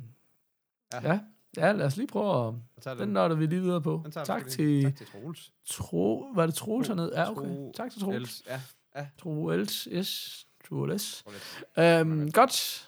[0.94, 1.00] Ja.
[1.04, 1.12] ja.
[1.13, 1.20] ja.
[1.58, 2.54] Ja, lad os lige prøve
[2.86, 2.98] at...
[3.00, 4.06] Den nørder vi lige videre på.
[4.12, 5.52] Tak til Tak til Troels.
[5.66, 6.26] Tro...
[6.36, 7.12] Var det Troels Tro- hernede?
[7.16, 7.48] Ja, okay.
[7.48, 8.18] Tro- Tak til Troels.
[8.20, 8.44] Els,
[8.96, 10.46] ja, Troels, yes.
[10.70, 11.24] Troels.
[11.24, 12.02] Troels.
[12.02, 12.87] Øhm, godt.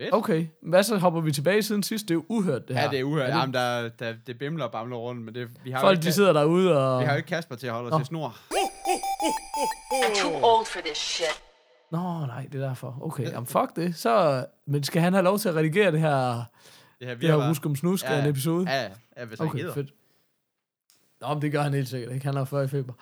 [0.00, 0.14] Fedt.
[0.14, 0.46] Okay.
[0.62, 2.08] Hvad så hopper vi tilbage siden sidst?
[2.08, 2.82] Det er jo uhørt, det her.
[2.84, 3.26] Ja, det er uhørt.
[3.28, 5.98] det- Jamen, der, der, det bimler og bamler rundt, men det, vi har jo Folk,
[5.98, 7.00] ikke, de sidder derude og...
[7.00, 7.98] vi har jo ikke Kasper til at holde os Nå.
[7.98, 8.28] til snor.
[10.04, 11.42] I'm too old for this shit.
[11.92, 12.98] Nå, nej, det er derfor.
[13.00, 13.96] Okay, jamen fuck det.
[13.96, 14.44] Så...
[14.66, 16.44] Men skal han have lov til at redigere det her,
[17.00, 18.70] Det her, det her Ruskum Snusk af en episode?
[18.70, 18.82] Ja,
[19.16, 19.74] ja, hvis han okay, gider.
[19.74, 19.90] fedt.
[21.20, 22.26] Nå, men det gør han helt sikkert ikke.
[22.26, 22.92] Han har 40 i feber.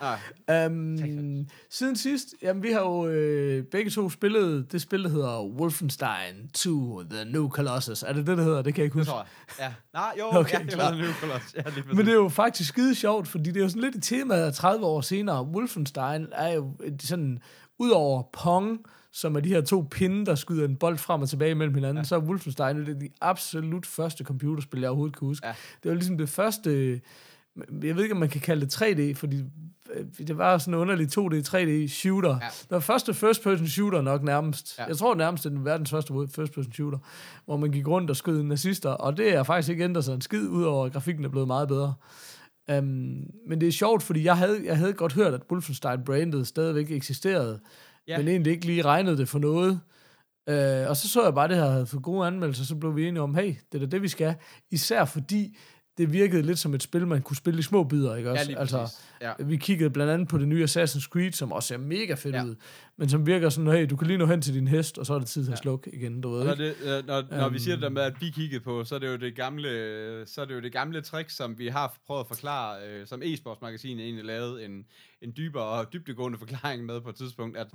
[0.66, 5.44] Um, siden sidst, jamen vi har jo øh, begge to spillet det spil, der hedder
[5.44, 8.02] Wolfenstein 2, The New Colossus.
[8.02, 8.62] Er det det, der hedder?
[8.62, 9.10] Det kan jeg ikke det huske.
[9.10, 9.26] tror
[9.58, 9.74] jeg.
[9.94, 9.98] Ja.
[9.98, 10.84] Nej, jo, Okay, ja, det klar.
[10.84, 11.54] var en Nicolas.
[11.56, 13.96] Ja, lige Men det er jo faktisk skide sjovt, fordi det er jo sådan lidt
[13.96, 17.38] et tema, at 30 år senere, Wolfenstein er jo sådan,
[17.78, 18.78] udover Pong,
[19.12, 21.96] som er de her to pinde, der skyder en bold frem og tilbage mellem hinanden,
[21.96, 22.04] ja.
[22.04, 25.46] så er Wolfenstein det er de absolut første computerspil, jeg overhovedet kan huske.
[25.46, 25.54] Ja.
[25.82, 27.00] Det var ligesom det første,
[27.82, 29.44] jeg ved ikke, om man kan kalde det 3D, fordi
[29.94, 32.28] øh, det var sådan en underlig 2D, 3D shooter.
[32.28, 32.48] Ja.
[32.62, 34.78] Det var første first person shooter nok nærmest.
[34.78, 34.84] Ja.
[34.84, 36.98] Jeg tror nærmest, det er verdens første first person shooter,
[37.44, 40.20] hvor man gik rundt og skød nazister, og det er faktisk ikke ændret sig en
[40.20, 41.94] skid, udover at grafikken er blevet meget bedre.
[42.72, 42.84] Um,
[43.46, 47.60] men det er sjovt, fordi jeg havde, jeg havde godt hørt, at Wolfenstein-brandet stadigvæk eksisterede,
[48.08, 48.18] ja.
[48.18, 49.80] Men egentlig ikke lige regnede det for noget.
[50.50, 53.08] Uh, og så så jeg bare, det her havde fået gode anmeldelser, så blev vi
[53.08, 54.34] enige om, hey, det er da det, vi skal.
[54.70, 55.56] Især fordi
[55.98, 58.40] det virkede lidt som et spil, man kunne spille i små bidder, ikke også?
[58.42, 58.96] Ja, lige altså.
[59.20, 59.32] Ja.
[59.44, 62.44] vi kiggede blandt andet på det nye Assassin's Creed, som også ser mega fedt ja.
[62.44, 62.54] Ud,
[62.96, 65.14] men som virker sådan, hey, du kan lige nå hen til din hest, og så
[65.14, 65.62] er det tid til at Ja.
[65.62, 66.64] slukke igen, du ved når, ikke?
[66.68, 67.94] det, øh, når, når vi siger det der Øhm.
[67.94, 69.68] med, at vi kiggede på, så er det jo det gamle,
[70.26, 73.22] så er det jo det gamle trick, som vi har prøvet at forklare, øh, som
[73.22, 74.86] e-sportsmagasinet egentlig lavede en,
[75.22, 77.66] en dybere og dybdegående forklaring med på et tidspunkt, at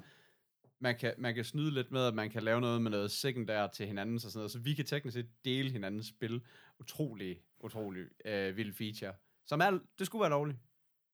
[0.82, 3.72] man kan, man kan snyde lidt med, at man kan lave noget med noget sekundært
[3.72, 6.42] til hinanden, og sådan noget, så vi kan teknisk set dele hinandens spil.
[6.80, 9.14] Utrolig, utrolig øh, vild feature.
[9.48, 10.58] Som er, det skulle være lovligt,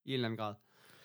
[0.06, 0.54] i en eller anden grad.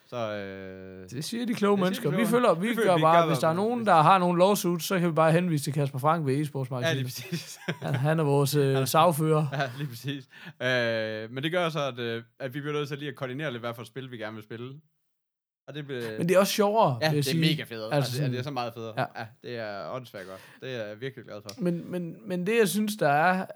[0.07, 2.11] Så, øh, Det siger de kloge mennesker.
[2.11, 2.30] de Vi kloge.
[2.30, 4.38] føler, vi, Vi føler, gør vi bare, gør, hvis der er nogen, der har nogle
[4.38, 7.02] lawsuits, så kan vi bare henvise til Kasper Frank ved ja, lige e-sportsmagasinet.
[7.04, 7.59] præcis.
[7.66, 9.46] Han, han er vores øh, sagfører.
[9.52, 10.28] Ja, lige præcis.
[10.62, 13.50] Øh, men det gør så, at, øh, at vi bliver nødt til lige at koordinere
[13.50, 14.80] lidt, hvad for spil vi gerne vil spille.
[15.66, 16.18] Og det bliver...
[16.18, 17.40] Men det er også sjovere, ja, vil jeg det er sige.
[17.40, 17.72] mega fedt.
[17.85, 18.92] Altså Altså, det, er, det er så meget federe.
[18.96, 19.05] Ja.
[19.16, 19.27] Ja.
[19.44, 20.40] ja det er åndssvagt godt.
[20.61, 21.50] Det er jeg virkelig glad for.
[21.62, 23.46] Men, men, men det, jeg synes, der er øh,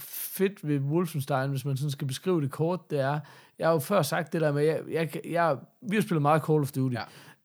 [0.00, 3.20] fedt ved Wolfenstein, hvis man sådan skal beskrive det kort, det er,
[3.58, 6.42] jeg har jo før sagt det der med, jeg, jeg, jeg, vi har spillet meget
[6.46, 6.94] Call of Duty.
[6.94, 7.02] Ja.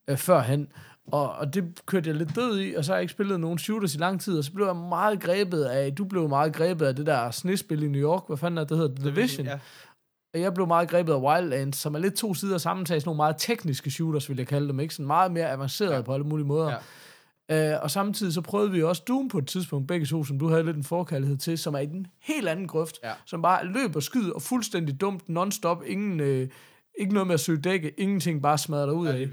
[0.08, 0.68] øh, førhen.
[1.12, 3.58] Og, og det kørte jeg lidt død i, og så har jeg ikke spillet nogen
[3.58, 6.86] shooters i lang tid, og så blev jeg meget grebet af, du blev meget grebet
[6.86, 9.46] af det der snespil i New York, hvad fanden er det, det hedder, The Division.
[9.46, 9.60] Ja.
[10.34, 13.36] Jeg blev meget grebet af Wildlands, som er lidt to sider sammentagt, sådan nogle meget
[13.40, 14.94] tekniske shooters, vil jeg kalde dem, ikke?
[14.94, 16.02] Sådan meget mere avanceret ja.
[16.02, 16.70] på alle mulige måder.
[17.50, 17.76] Ja.
[17.76, 20.50] Uh, og samtidig så prøvede vi også Doom på et tidspunkt, begge to, som du
[20.50, 23.12] havde lidt en forkærlighed til, som er i den helt anden grøft, Ja.
[23.26, 26.48] som bare løber skyd og fuldstændig dumt, non-stop, ingen, øh,
[27.00, 29.30] ikke noget med at søge dække, ingenting bare smadrer dig ud Ja, af.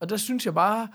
[0.00, 0.88] Og der synes jeg bare,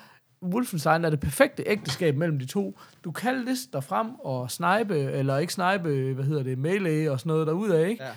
[0.44, 2.80] Wolfenstein er det perfekte ægteskab mellem de to.
[3.04, 7.20] Du kan liste dig frem og snipe, eller ikke snipe, hvad hedder det, melee og
[7.20, 8.04] sådan noget derudad, ikke?
[8.04, 8.10] Ja.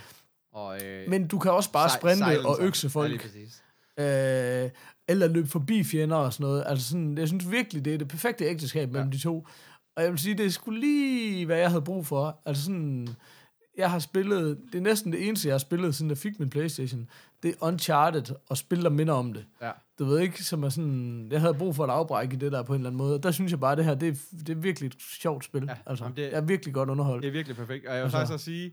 [0.55, 2.49] Og, øh, Men du kan også bare si- sprinte silencer.
[2.49, 3.11] og økse Ja, folk.
[3.11, 3.63] lige præcis.
[3.99, 4.71] øh,
[5.09, 6.65] eller løbe forbi fjender og sådan noget.
[6.67, 9.17] Altså sådan, jeg synes virkelig, det er det perfekte ægteskab mellem ja.
[9.17, 9.47] de to.
[9.97, 12.41] Og jeg vil sige, det sgu lige, hvad jeg havde brug for.
[12.47, 13.09] Altså sådan,
[13.77, 16.51] jeg har spillet, det er næsten det eneste, jeg har spillet, siden jeg fik min
[16.51, 17.09] Playstation.
[17.43, 19.47] Det er Uncharted, og spil, der minder om det.
[19.63, 19.71] Ja.
[19.99, 22.63] Du ved ikke, som er sådan, jeg havde brug for et afbræk i det der
[22.63, 23.15] på en eller anden måde.
[23.15, 25.65] Og der synes jeg bare, det her, det er, det er virkelig et sjovt spil.
[25.69, 27.23] Ja, altså, jamen, det- jeg er virkelig godt underholdt.
[27.23, 27.87] Det er virkelig perfekt.
[27.87, 28.73] Og jeg vil Altså- faktisk også sige,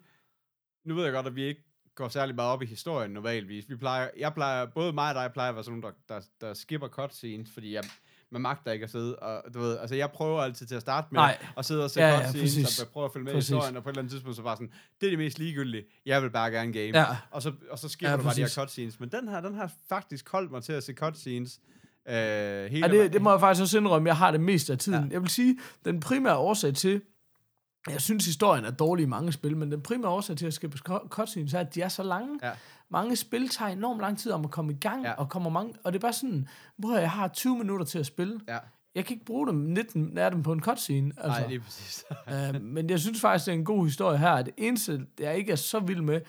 [0.85, 1.61] nu ved jeg godt, at vi ikke
[2.01, 3.69] går særlig meget op i historien normalvis.
[3.69, 6.47] Vi plejer, jeg plejer, både mig og dig plejer at være sådan nogle, der, der,
[6.47, 7.83] der skipper cutscenes, fordi jeg,
[8.31, 11.07] man magter ikke at sidde, og du ved, altså jeg prøver altid til at starte
[11.11, 11.37] med Nej.
[11.57, 12.81] at sidde og se Ja, ja, ja, cutscenes, præcis.
[12.81, 13.49] og prøve at følge med Præcis.
[13.49, 15.39] i historien, og på et eller andet tidspunkt så bare sådan, det er det mest
[15.39, 16.99] ligegyldige, jeg vil bare gerne game.
[16.99, 17.05] Ja.
[17.31, 18.99] Og så, og så skipper Ja, ja, du bare de her cutscenes.
[18.99, 21.59] Men den her, den har faktisk holdt mig til at se cutscenes
[22.09, 24.79] øh, hele Ja, det, det må jeg faktisk også indrømme, jeg har det meste af
[24.79, 24.99] tiden.
[24.99, 25.05] Ja.
[25.05, 25.11] Ja.
[25.13, 27.01] Jeg vil sige, den primære årsag til,
[27.89, 31.07] jeg synes historien er dårlig i mange spil, men den primære årsag til at cu-
[31.07, 32.39] cutscenes er, at de er så lange.
[32.43, 32.51] Ja.
[32.89, 35.11] Mange spil tager enormt lang tid om at komme i gang, Ja.
[35.13, 38.05] og kommer mange, og det er bare sådan, hvor jeg har 20 minutter til at
[38.05, 38.39] spille.
[38.47, 38.57] Ja.
[38.95, 41.11] Jeg kan ikke bruge dem 19 af dem på en cutscene.
[41.17, 41.39] Altså.
[41.41, 42.03] Nej, lige præcis.
[42.55, 44.41] øh, men jeg synes faktisk, det er en god historie her.
[44.41, 46.21] Det eneste, jeg ikke er så vild med,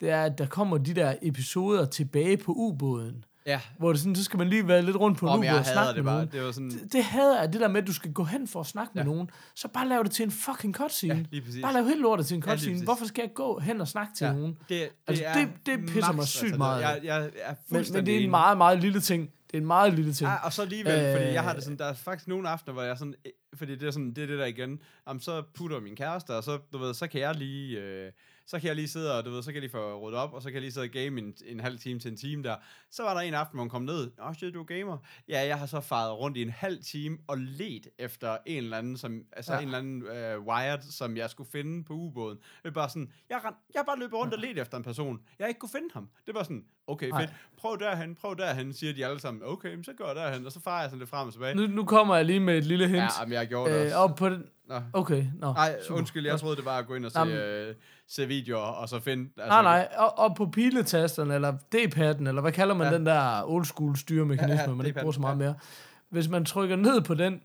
[0.00, 3.24] det er, at der kommer de der episoder tilbage på ubåden.
[3.46, 3.60] Ja.
[3.78, 5.78] Hvor det sådan, så skal man lige være lidt rundt på Om jeg og snakke
[5.80, 6.14] hader med det bare.
[6.14, 6.28] nogen.
[6.32, 8.48] Det var sådan, Det, det hader jeg, det der med, at du skal gå hen
[8.48, 9.00] for at snakke ja.
[9.00, 9.04] Ja.
[9.04, 9.30] med nogen.
[9.54, 11.14] Så bare lav det til en fucking cutscene.
[11.14, 11.62] Ja, lige præcis.
[11.62, 12.72] bare lav helt lortet til en Ja, cutscene.
[12.74, 12.84] præcis.
[12.84, 14.52] Hvorfor skal jeg gå hen og snakke til Ja, nogen?
[14.52, 17.54] det, det, Altså, er det- det pisser mig max, sygt altså, meget Jeg, jeg er
[17.68, 19.30] Men, men det er en meget, meget lille ting.
[19.46, 20.30] Det er en meget lille ting.
[20.30, 22.72] Ja, og så alligevel, øh, fordi jeg har det sådan, der er faktisk nogle aftener,
[22.72, 25.42] hvor jeg sådan, øh, fordi det er sådan, det er det der igen, jamen, så
[25.54, 28.12] putter min kæreste, og så, du ved, så kan jeg lige, øh,
[28.50, 30.42] så kan jeg lige sidde og, du ved, så kan lige få ryddet op, og
[30.42, 32.56] så kan jeg lige sidde og game en, en halv time til en time der.
[32.90, 34.98] Så var der en aften, hvor hun kom ned, åh, shit, du er gamer.
[35.28, 38.76] Ja, jeg har så faret rundt i en halv time og let efter en eller
[38.78, 39.58] anden, som, altså Ja.
[39.58, 42.38] en eller anden øh, wired, som jeg skulle finde på ubåden.
[42.62, 45.20] Det er bare sådan, jeg, ren- jeg bare løbet rundt og let efter en person.
[45.38, 46.10] Jeg ikke kunne finde ham.
[46.26, 47.30] Det var sådan, okay, fedt.
[47.58, 49.42] Prøv derhen, prøv derhen, siger de alle sammen.
[49.46, 51.54] Okay, men så går jeg derhen, og så farer jeg sådan lidt frem og tilbage.
[51.54, 52.98] Nu, nu kommer jeg lige med et lille hint.
[52.98, 53.96] Ja, men jeg gjorde det øh, også.
[53.96, 54.44] op på den.
[54.68, 54.80] Nå.
[54.92, 55.52] Okay, nå.
[55.52, 57.34] Nej, undskyld, jeg troede, det var at gå ind og se, Jamen.
[57.34, 57.74] øh,
[58.08, 59.30] se videoer, og så finde...
[59.36, 62.94] Altså, Nej, nej, op, op på piletasterne, eller D-padden, eller hvad kalder man ja.
[62.94, 65.38] Den der old school styremekanisme, Ja, ja, man ikke bruger så meget ja.
[65.38, 65.54] mere.
[66.10, 67.40] Hvis man trykker ned på den,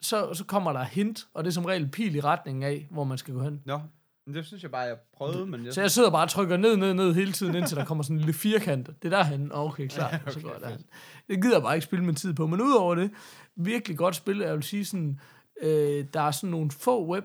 [0.00, 3.04] så, så kommer der hint, og det er som regel pil i retningen af, hvor
[3.04, 3.62] man skal gå hen.
[3.64, 3.80] Nå,
[4.26, 5.74] det synes jeg bare, jeg prøvede, men jeg...
[5.74, 8.16] Så jeg sidder bare og trykker ned, ned, ned hele tiden, indtil der kommer sådan
[8.16, 8.86] en lille firkant.
[8.86, 9.50] Det er derhen.
[9.52, 10.08] Okay, klar.
[10.12, 10.84] Ja, okay, så går jeg derhen.
[11.28, 12.46] Det gider jeg bare ikke spille min tid på.
[12.46, 13.10] Men udover det,
[13.56, 14.38] virkelig godt spil.
[14.38, 15.20] Jeg vil sige sådan,
[15.62, 17.24] øh, der er sådan nogle få web,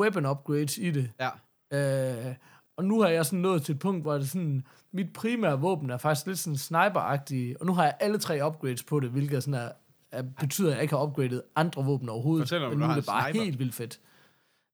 [0.00, 1.10] weapon upgrades i det.
[1.20, 1.28] Ja,
[1.72, 2.34] Øh,
[2.76, 5.90] og nu har jeg sådan nået til et punkt, hvor det sådan, mit primære våben
[5.90, 7.00] er faktisk lidt sådan sniper
[7.60, 9.68] og nu har jeg alle tre upgrades på det, hvilket sådan er,
[10.12, 12.48] er, betyder, at jeg ikke har upgradet andre våben overhovedet.
[12.48, 13.44] Fortæl mig, men nu er det bare sniper.
[13.44, 14.00] helt vildt fedt.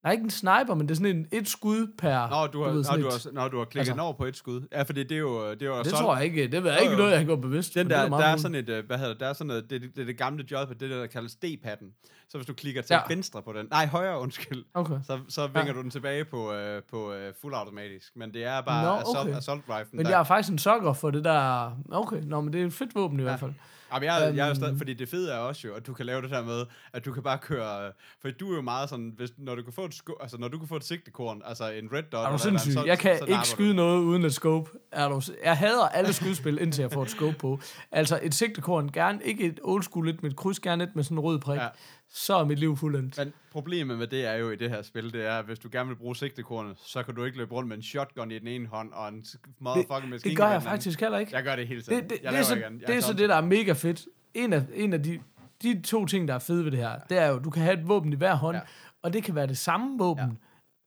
[0.05, 2.29] Nej, ikke en sniper, men det er sådan en et skud per...
[2.29, 4.37] Nå, du har, ved, nå, du har, nå, du har klikket Altså- over på et
[4.37, 4.67] skud.
[4.73, 5.51] Ja, fordi det er jo...
[5.51, 6.47] Det, er jo Det sådan- tror jeg ikke.
[6.47, 6.97] Det Jo, ikke jo.
[6.97, 7.75] noget, jeg har gjort bevidst.
[7.75, 9.33] Den men det der, meget der er sådan et, øh, hvad hedder det, der er
[9.33, 11.87] sådan noget, det, det, det er det gamle job, det er det, der kaldes D-padden.
[12.29, 13.01] Så hvis du klikker til Ja.
[13.09, 13.15] ja.
[13.15, 14.99] venstre på den, nej, højre, undskyld, Okay.
[15.07, 18.17] så, så vinger du den tilbage på, øh, på øh, fuldautomatisk.
[18.17, 19.37] Men det er bare Nå, assault, okay.
[19.39, 19.97] assault rifle.
[19.97, 21.71] Men jeg er faktisk en sokker for det der...
[21.93, 23.53] Okay, nå, men det er et fedt våben i hvert fald.
[23.95, 24.55] Jamen, jeg, jeg er jo Øhm.
[24.57, 27.05] stadig, fordi det fede er også jo, at du kan lave det der med, at
[27.05, 29.85] du kan bare køre, for du er jo meget sådan, hvis, når du kan få
[29.85, 32.39] et sko, altså når du kan få et sigtekorn, altså en red dot, Er du
[32.39, 32.71] sindssyg?
[32.71, 33.77] andet, Jeg kan så ikke napper du skyde den.
[33.77, 34.71] noget uden et scope.
[34.93, 37.61] Er du, jeg hader alle skudspil, indtil jeg får et scope på.
[37.93, 41.05] Altså et sigtekorn, gerne ikke et old school lidt med et kryds, gerne et med
[41.05, 41.61] sådan en rød prik.
[41.61, 41.69] Ja.
[42.11, 42.17] Ja.
[42.17, 43.19] Så er mit liv fuldendt.
[43.19, 45.69] Men problemet med det er jo i det her spil, det er, at hvis du
[45.73, 48.49] gerne vil bruge sigtekornet, så kan du ikke løbe rundt med en shotgun i den
[48.49, 49.25] ene hånd, og en
[49.59, 51.37] motherfucking maskine Det gør jeg faktisk heller ikke.
[51.37, 52.03] Jeg gør det hele tiden.
[52.03, 52.55] Det, det, jeg det, er så.
[52.55, 54.07] Jeg det er så sådan- det, der er mega fedt.
[54.35, 55.21] En af, en af de,
[55.63, 57.81] de to ting, der er fede ved det her, det er jo, du kan have
[57.81, 58.63] et våben i hver hånd, ja.
[58.63, 58.69] Ja.
[59.03, 60.29] og det kan være det samme våben, ja.
[60.29, 60.35] Ja.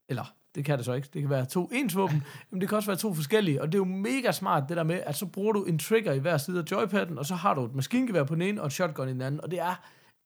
[0.10, 2.76] eller det kan det så ikke, det kan være to ens våben, men det kan
[2.76, 5.26] også være to forskellige, og det er jo mega smart det der med, at så
[5.26, 8.24] bruger du en trigger i hver side af joypadden, og så har du et maskingevær
[8.24, 9.82] på den ene, og et shotgun i den anden, og det er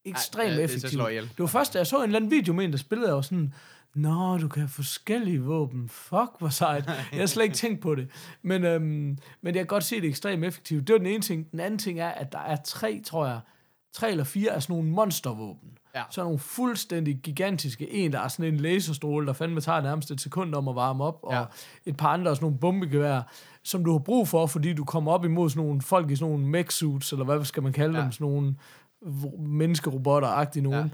[0.05, 1.23] ekstremt ja, det er slå ihjel.
[1.23, 3.15] Det var først, da jeg så en eller anden video med en, der spillede, jeg
[3.15, 3.53] var sådan,
[3.95, 5.89] Nå, du kan have forskellige våben.
[5.89, 6.85] Fuck, hvor sejt.
[7.11, 8.07] Jeg har slet ikke tænkt på det.
[8.41, 10.87] Men, øhm, men jeg kan godt se, det er ekstremt effektivt.
[10.87, 11.51] Det var den ene ting.
[11.51, 13.39] Den anden ting er, at der er tre, tror jeg,
[13.93, 15.69] tre eller fire af sådan nogle monstervåben.
[15.95, 16.03] Ja.
[16.09, 17.91] Sådan nogle fuldstændig gigantiske.
[17.93, 21.03] En, der er sådan en laserstråle, der fandme tager nærmest et sekund om at varme
[21.03, 21.43] op, og Ja.
[21.85, 23.21] et par andre sådan nogle bombegevær,
[23.63, 26.31] som du har brug for, fordi du kommer op imod sådan nogle folk i sådan
[26.31, 28.03] nogle mech suits, eller hvad skal man kalde Ja.
[28.03, 28.55] dem, sådan nogle
[29.39, 30.85] menneskerobotter-agtige nogen.
[30.85, 30.89] Ja.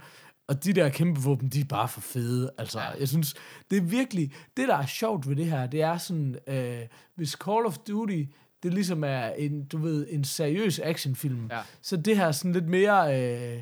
[0.47, 2.51] Og de der kæmpe våben, de er bare for fede.
[2.57, 2.89] Altså, ja.
[2.99, 3.35] jeg synes,
[3.71, 4.31] det er virkelig...
[4.57, 6.35] Det, der er sjovt ved det her, det er sådan...
[6.47, 6.79] Øh,
[7.15, 8.23] hvis Call of Duty,
[8.63, 11.59] det ligesom er en, du ved, en seriøs actionfilm, Ja.
[11.81, 13.07] så det her er sådan lidt mere...
[13.21, 13.57] Øh,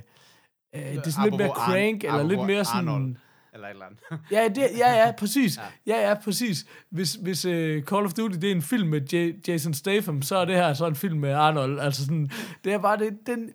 [0.76, 2.88] øh, det er sådan lidt mere Apropos Arn- crank, eller lidt apropos mere sådan...
[2.90, 3.16] Arnold.
[3.54, 4.00] Eller et eller andet.
[4.32, 5.60] Ja, det, ja, ja, præcis.
[5.88, 6.66] Ja, ja, præcis.
[6.90, 10.38] Hvis, hvis uh, Call of Duty det er en film med J- Jason Statham, så
[10.38, 11.80] er det her så en film med Arnold.
[11.80, 12.30] Altså sådan,
[12.64, 13.50] det er bare det, den...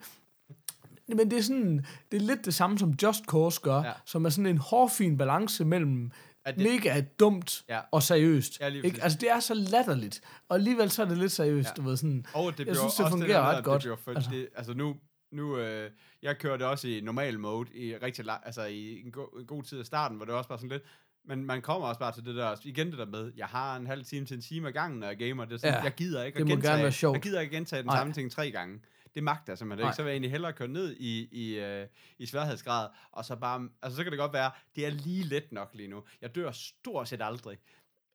[1.16, 3.92] Men det er sådan, det er lidt det samme som Just Cause gør, Ja.
[4.06, 6.10] som er sådan en hårfin balance mellem
[6.44, 7.80] At det, mega dumt Ja.
[7.92, 8.60] og seriøst.
[8.60, 9.02] Ja, ikke?
[9.02, 11.74] Altså det er så latterligt, og alligevel så er det lidt seriøst, Ja.
[11.82, 12.26] du ved sådan.
[12.34, 13.82] Og det bliver synes, det også fungerer der ret godt.
[13.84, 14.30] Det bliver Altså.
[14.30, 14.96] Det, altså nu,
[15.32, 15.90] nu øh,
[16.22, 19.46] jeg kører det også i normal mode i rigtig lang, altså i en, go, en
[19.46, 20.82] god tid af starten, hvor det også bare sådan lidt,
[21.28, 23.86] men man kommer også bare til det der, igen det der med, jeg har en
[23.86, 25.82] halv time til en time ad gangen, når jeg gamer, det er sådan, Ja.
[25.82, 27.96] jeg gider ikke at gentage, jeg gider ikke gentage den Nej.
[27.98, 28.80] samme ting tre gange.
[29.14, 29.90] Det magter jeg simpelthen Nej.
[29.90, 29.96] ikke.
[29.96, 31.86] Så vil jeg egentlig hellere køre ned i, i, øh,
[32.18, 35.52] i sværhedsgrad, og så bare, altså så kan det godt være, det er lige let
[35.52, 36.02] nok lige nu.
[36.22, 37.56] Jeg dør stort set aldrig.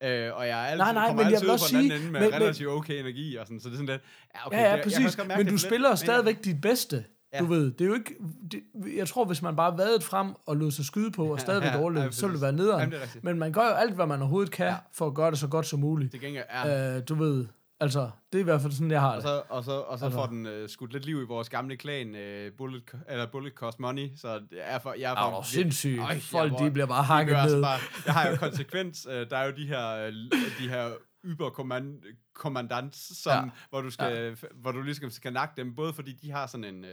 [0.03, 1.77] Øh, og jeg er altid, Nej, nej, kommer men jeg altid vil ud også på
[1.81, 4.01] den anden sige- med men- relativt okay energi og sådan, så det er sådan lidt,
[4.36, 5.05] ja, okay, Ja, ja, det, jeg kan præcis.
[5.05, 7.05] også godt mærke, Men det du er lidt- spiller men- stadigvæk dit bedste.
[7.34, 7.39] Ja.
[7.39, 8.15] Du ved, det er jo ikke...
[8.51, 8.63] Det,
[8.97, 11.79] jeg tror, hvis man bare vadede frem og lod sig skyde på, og stadigvæk ja,
[11.79, 12.79] overlevede, ja, så ville det være nederen.
[12.91, 13.23] Jamen, det.
[13.23, 14.71] Men man gør jo alt, hvad man overhovedet kan, Ja.
[14.71, 14.77] ja.
[14.93, 16.12] for at gøre det så godt som muligt.
[16.12, 16.95] Til gengæld er...
[16.97, 17.47] Øh, du ved,
[17.86, 19.24] altså, det er i hvert fald sådan, jeg har Og det.
[19.24, 20.19] så, og så, og så Altså.
[20.19, 23.80] får den uh, skudt lidt liv i vores gamle klan, uh, Bullet, eller Bullet Cost
[23.80, 25.41] Money, så det er for, jeg er for...
[25.41, 26.00] du sindssygt?
[26.00, 27.63] Ej, Folk, jeg de bliver bare hakket gør altså ned.
[27.63, 29.08] Bare, jeg har jo konsekvens.
[29.08, 30.91] Uh, der er jo de her, uh, de her
[31.26, 33.52] yberkommandant, som, ja.
[33.69, 34.48] Hvor, du skal, ja.
[34.56, 36.84] hvor du ligesom skal nakke dem, både fordi de har sådan en...
[36.84, 36.89] Uh,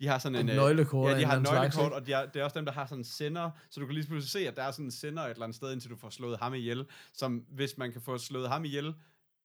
[0.00, 0.48] de har sådan en...
[0.48, 2.58] Et øh, nøglekort Ja, de en har slags, nøglekort, og de er, det er også
[2.58, 4.70] dem, der har sådan en sender, så du kan lige pludselig se, at der er
[4.70, 7.78] sådan en sender et eller andet sted, indtil du får slået ham ihjel, som hvis
[7.78, 8.94] man kan få slået ham ihjel,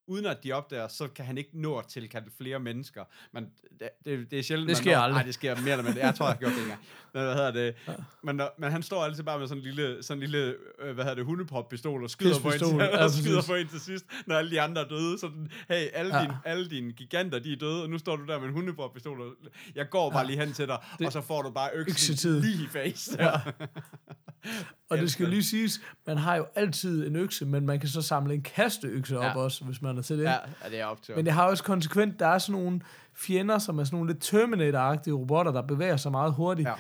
[0.08, 3.04] uden at de opdager, så kan han ikke nå at tilkalde flere mennesker.
[3.34, 5.16] Men det, det, det er sjældent, Det man sker når, aldrig.
[5.18, 6.00] Nej, det sker mere eller mindre.
[6.06, 6.80] Jeg tror, jeg har gjort det engang.
[7.14, 7.76] Men, hvad hedder det?
[8.24, 10.94] Men, når, men han står altid bare med sådan en lille, sådan en lille øh,
[10.94, 13.80] hvad hedder det, hundepop-pistol og skyder, på en, til, ja, og skyder på en til
[13.80, 15.20] sidst, når alle de andre er døde.
[15.20, 16.22] Sådan, hey, alle, Ja.
[16.22, 16.24] ja.
[16.28, 19.22] dine, alle dine giganter, de er døde, og nu står du der med en hundepop-pistol.
[19.22, 19.28] Og
[19.76, 20.26] jeg går bare Ja.
[20.28, 23.16] lige hen til dig, Det- og så får du bare øksen lige i face.
[23.20, 23.32] Ja.
[24.90, 28.02] Og det skal lige siges, man har jo altid en økse, men man kan så
[28.02, 29.36] samle en kasteøkse op Ja.
[29.38, 30.24] også, hvis man er til det.
[30.24, 32.82] ja, ja, det er op til Men det har også konsekvent, der er sådan nogle
[33.16, 36.70] fjender, som er sådan nogle lidt Terminator-agtige robotter, der bevæger sig meget hurtigt.
[36.70, 36.74] Ja.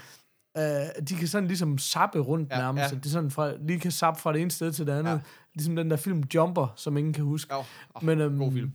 [0.57, 2.91] Uh, de kan sådan ligesom sappe rundt Ja, nærmest.
[2.91, 2.97] ja.
[2.97, 5.11] Det er sådan fra, lige kan sappe fra det ene sted til det andet.
[5.11, 5.19] Ja.
[5.53, 7.55] Ligesom den der film Jumper, som ingen kan huske.
[7.55, 8.71] Oh, oh, Men, øhm, god film.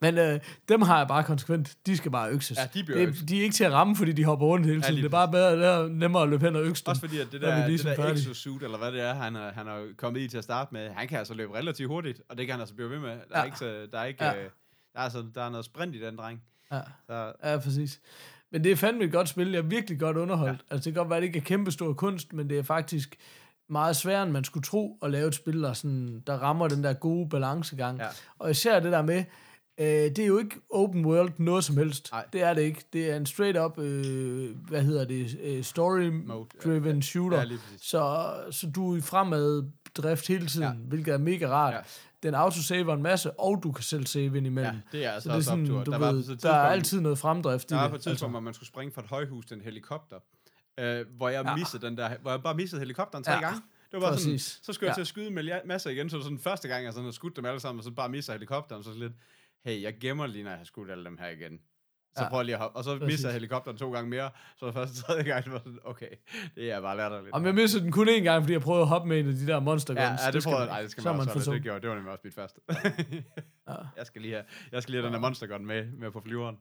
[0.00, 1.76] Men øh, dem har jeg bare konsekvent.
[1.86, 2.58] De skal bare økses.
[2.58, 3.28] Ja, de bliver det, økset.
[3.28, 4.94] de er ikke til at ramme, fordi de hopper rundt hele Ja, tiden.
[4.94, 6.90] lige det er bare bedre, det er nemmere at løbe hen og økse dem.
[6.90, 8.14] Også fordi, at det er der, det ligesom der færdige.
[8.22, 10.90] exosuit, eller hvad det er, han er, han er kommet i til at starte med,
[10.90, 13.08] han kan altså løbe relativt hurtigt, og det kan han altså blive ved med.
[13.08, 13.44] Der er Ja.
[13.44, 14.30] ikke, så, der er ikke, Ja.
[14.30, 14.36] ja.
[14.38, 14.50] øh,
[14.92, 16.42] der er, altså, der er noget sprint i den dreng.
[16.72, 16.80] Ja.
[17.06, 18.00] Så, Ja, præcis.
[18.52, 19.50] Men det er fandme et godt spil.
[19.50, 20.64] Jeg er virkelig godt underholdt.
[20.70, 20.74] Ja.
[20.74, 23.16] Altså, det kan godt være, at det ikke er kæmpestor kunst, men det er faktisk
[23.68, 26.84] meget sværere, end man skulle tro, at lave et spil, der, sådan, der rammer den
[26.84, 27.98] der gode balancegang.
[27.98, 28.06] Ja.
[28.38, 29.24] Og især det der med,
[29.78, 32.08] øh, det er jo ikke open world noget som helst.
[32.12, 32.24] Nej.
[32.32, 32.84] Det er det ikke.
[32.92, 37.00] Det er en straight up, øh, hvad hedder det, øh, story-driven ja.
[37.00, 37.38] shooter.
[37.38, 37.46] Ja,
[37.82, 40.72] så, så du er i fremad drift hele tiden, Ja.
[40.88, 41.74] hvilket er mega rart.
[41.74, 41.80] Ja.
[42.22, 44.74] Den autosaver en masse, og du kan selv save indimellem.
[44.74, 45.84] ja, det er altså så det er sådan, optur.
[45.84, 48.00] du Der var ved, et der er altid noget fremdrift i Der var på et
[48.02, 50.16] tidspunkt, hvor man skulle springe fra et højhus til en helikopter,
[50.80, 51.56] øh, hvor jeg Ja.
[51.56, 53.40] missede den der, hvor jeg bare missede helikopteren tre Ja.
[53.40, 53.60] gange.
[53.92, 54.94] Det var sådan, så skulle jeg Ja.
[54.94, 57.36] til at skyde med masser igen, så var sådan første gang, jeg sådan har skudt
[57.36, 59.12] dem alle sammen, og så bare misser helikopteren, så sådan lidt,
[59.68, 61.58] hey, jeg gemmer lige, når jeg har skudt alle dem her igen.
[62.16, 62.28] Så Ja.
[62.28, 63.06] prøver jeg lige at hoppe, og så Præcis.
[63.12, 65.78] misser jeg helikopteren to gange mere, så var det første tredje gang, det var sådan,
[65.84, 66.08] okay,
[66.54, 67.32] det er bare latterligt.
[67.34, 69.34] Om jeg mistede den kun én gang, fordi jeg prøvede at hoppe med en af
[69.34, 70.20] de der monster Ja, guns.
[70.26, 70.82] ja, det, skal prøvede jeg.
[70.82, 71.52] Det skal man man også.
[71.52, 72.60] Det gjorde det var nemlig også mit første.
[73.68, 73.74] Ja.
[73.98, 76.20] jeg skal lige have, jeg skal lige have den der monster gun med, med på
[76.20, 76.56] flyveren.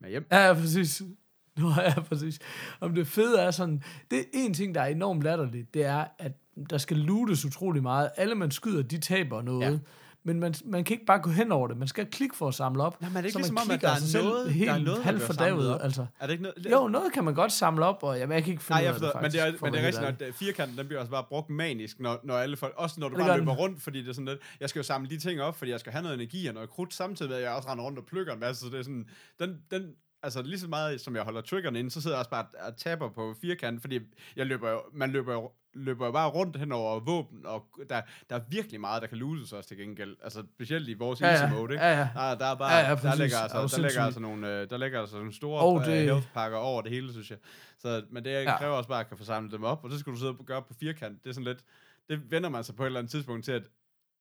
[0.00, 0.26] Med hjem.
[0.32, 1.02] Ja, ja, præcis.
[1.56, 2.38] Nå, ja, præcis.
[2.80, 6.04] Om det fede er sådan, det er en ting, der er enormt latterligt, det er,
[6.18, 6.32] at
[6.70, 8.10] der skal lootes utrolig meget.
[8.16, 9.72] Alle, man skyder, de taber noget.
[9.72, 9.78] Ja.
[10.26, 11.76] Men man, man kan ikke bare gå hen over det.
[11.76, 13.00] Man skal klikke for at samle op.
[13.02, 14.52] Nå, men er det ikke så ligesom om, at der er selv noget- der er
[14.54, 15.80] helt noget, halvt fordavet, op?
[15.82, 16.06] altså.
[16.20, 16.66] Er det ikke noget?
[16.70, 18.94] Jo, noget kan man godt samle op, og jamen, jeg kan ikke finde Nej, jeg
[18.94, 21.00] forstår, det, men det faktisk, er, men det er rigtigt, helt at firkanten, den bliver
[21.00, 23.60] også bare brugt manisk, når, når alle folk, også når du Det bare løber den.
[23.60, 25.80] rundt, fordi det er sådan lidt, jeg skal jo samle de ting op, fordi jeg
[25.80, 28.04] skal have noget energi og noget krudt, samtidig med, at jeg også render rundt og
[28.06, 29.06] plukker en masse, så det er sådan,
[29.40, 29.82] den, den,
[30.22, 32.76] altså lige så meget, som jeg holder triggeren inde, så sidder jeg også bare og
[32.76, 33.98] taber på firkanten, fordi
[34.36, 38.36] jeg løber jo, man løber jo løber bare rundt hen over våben, og der, der
[38.36, 40.16] er virkelig meget, der kan loses også til gengæld.
[40.22, 41.84] Altså, specielt i vores Ja, easy mode, ikke?
[41.84, 42.08] Ja, ja.
[42.14, 44.70] Der, der er bare, Ja, ja, der ligger Er altså, der ligger altså nogle, øh,
[44.70, 47.38] der ligger altså nogle store oh, det- health pakker over det hele, synes jeg.
[47.78, 48.58] Så, men det Ja.
[48.58, 50.44] kræver også bare, at kan få samlet dem op, og så skal du sidde og
[50.46, 51.24] gøre på firkant.
[51.24, 51.64] Det er sådan lidt,
[52.08, 53.62] det vender man sig på et eller andet tidspunkt til, at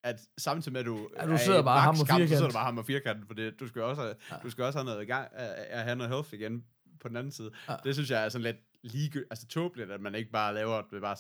[0.04, 2.30] at samtidig med, at du, Ja, du er sidder bare ham og kamp, så firkant.
[2.30, 4.36] sidder du bare ham og firkanten, for det, du skal også have, ja.
[4.44, 6.64] du skal også have noget gang, at, have noget health igen
[7.02, 7.52] på den anden side.
[7.70, 7.76] Ja.
[7.84, 11.02] Det synes jeg er sådan lidt ligegyldigt, altså tåbeligt, at man ikke bare laver det
[11.02, 11.16] bare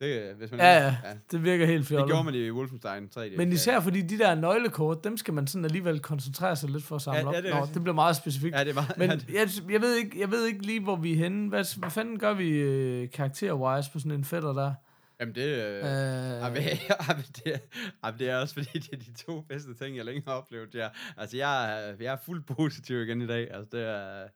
[0.00, 1.14] det, hvis man Ja, ikke- ja.
[1.30, 2.08] Det virker helt Det fjollet.
[2.08, 3.36] gjorde man i Wolfenstein 3D.
[3.36, 3.54] Men Ja.
[3.54, 7.02] især fordi de der nøglekort, dem skal man sådan alligevel koncentrere sig lidt for at
[7.02, 7.34] samle Ja, op.
[7.34, 8.54] ja, det er Nå, det bliver meget specifikt.
[8.56, 8.94] Ja, det var...
[8.98, 11.48] Men ja, det- jeg, jeg, ved ikke, jeg ved ikke lige, hvor vi er henne.
[11.48, 14.74] Hvad, hvad fanden gør vi øh, karakter-wise på sådan en fætter der?
[15.20, 15.42] Jamen det...
[15.42, 17.58] Øh, Øh, Jamen, det, er,
[18.04, 20.74] jamen, det er også fordi, det er de to bedste ting, jeg længe har oplevet.
[20.74, 23.50] Jeg, altså, jeg, jeg er fuldt positiv igen i dag.
[23.54, 24.28] Altså, det er...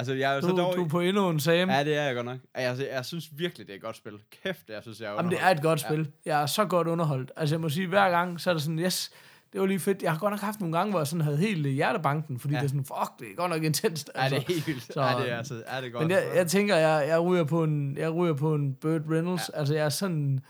[0.00, 0.74] Altså, jeg er jo så du, dog...
[0.76, 1.70] du er på endnu en Sam.
[1.70, 2.38] Ja, det er jeg godt nok.
[2.54, 4.12] Altså, jeg synes virkelig, det er et godt spil.
[4.42, 6.10] Kæft, jeg synes, jeg er Jamen, det er et godt spil.
[6.24, 7.32] Jeg er så godt underholdt.
[7.36, 9.10] Altså, jeg må sige, hver gang, så er det sådan, yes,
[9.52, 10.02] det var lige fedt.
[10.02, 12.58] Jeg har godt nok haft nogle gange, hvor jeg sådan havde helt hjertebanken, fordi Ja.
[12.60, 14.10] det er sådan, fuck, det er godt nok intenst.
[14.16, 14.92] Ja, det er helt vildt.
[14.92, 16.02] så- ja, det er, altså, er det godt.
[16.02, 19.50] Men jeg, jeg tænker, jeg, jeg, ryger på en, jeg ryger på en Burt Reynolds.
[19.54, 19.58] Ja.
[19.58, 20.40] Altså, jeg er sådan...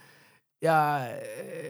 [0.61, 1.11] Jeg,
[1.53, 1.69] øh,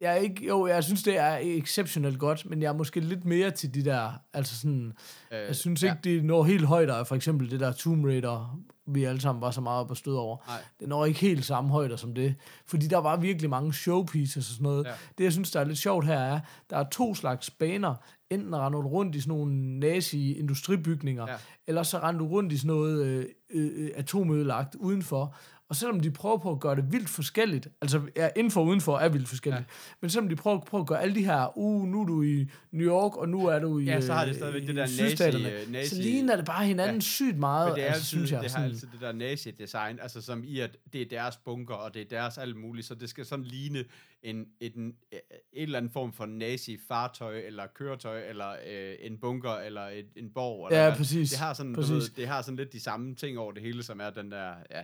[0.00, 0.46] jeg er ikke...
[0.46, 3.84] Jo, jeg synes, det er exceptionelt godt, men jeg er måske lidt mere til de
[3.84, 4.10] der...
[4.32, 4.92] Altså sådan...
[5.32, 9.04] øh, Jeg synes ikke, det når helt højder for eksempel det der Tomb Raider, vi
[9.04, 10.36] alle sammen var så meget op og stød over.
[10.46, 10.56] Nej.
[10.80, 12.34] Det når ikke helt samme højder som det.
[12.66, 14.84] Fordi der var virkelig mange showpieces og sådan noget.
[14.84, 14.90] Ja.
[15.18, 17.94] Det, jeg synes, der er lidt sjovt her, er, der er to slags baner.
[18.30, 21.36] Enten render du rundt i sådan nogle nazi-industribygninger, Ja.
[21.66, 25.34] eller så render du rundt i sådan noget øh, øh, atomødelagt udenfor.
[25.70, 28.98] Og selvom de prøver på at gøre det vildt forskelligt, altså ja, indenfor og udenfor
[28.98, 29.74] er vildt forskelligt, ja.
[30.00, 32.50] men selvom de prøver, prøver at gøre alle de her, uh, nu er du i
[32.70, 34.86] New York, og nu er du i, Ja, så har det stadigvæk i det der
[34.86, 37.00] nazi- øh, nazi- så ligner det bare hinanden ja.
[37.00, 38.42] sygt meget, Men det er altså, altid, synes jeg.
[38.42, 41.94] det har altid det der nazi-design, altså som i, at det er deres bunker, og
[41.94, 43.84] det er deres alt muligt, så det skal sådan ligne
[44.22, 49.50] en, et, en, et eller andet form for nazi-fartøj, eller køretøj, eller øh, en bunker,
[49.54, 50.68] eller et, en borg.
[50.70, 51.30] Eller Ja, præcis.
[51.30, 51.92] Det har, sådan, du Præcis.
[51.94, 54.52] ved, det har sådan lidt de samme ting over det hele, som er den der,
[54.70, 54.82] ja,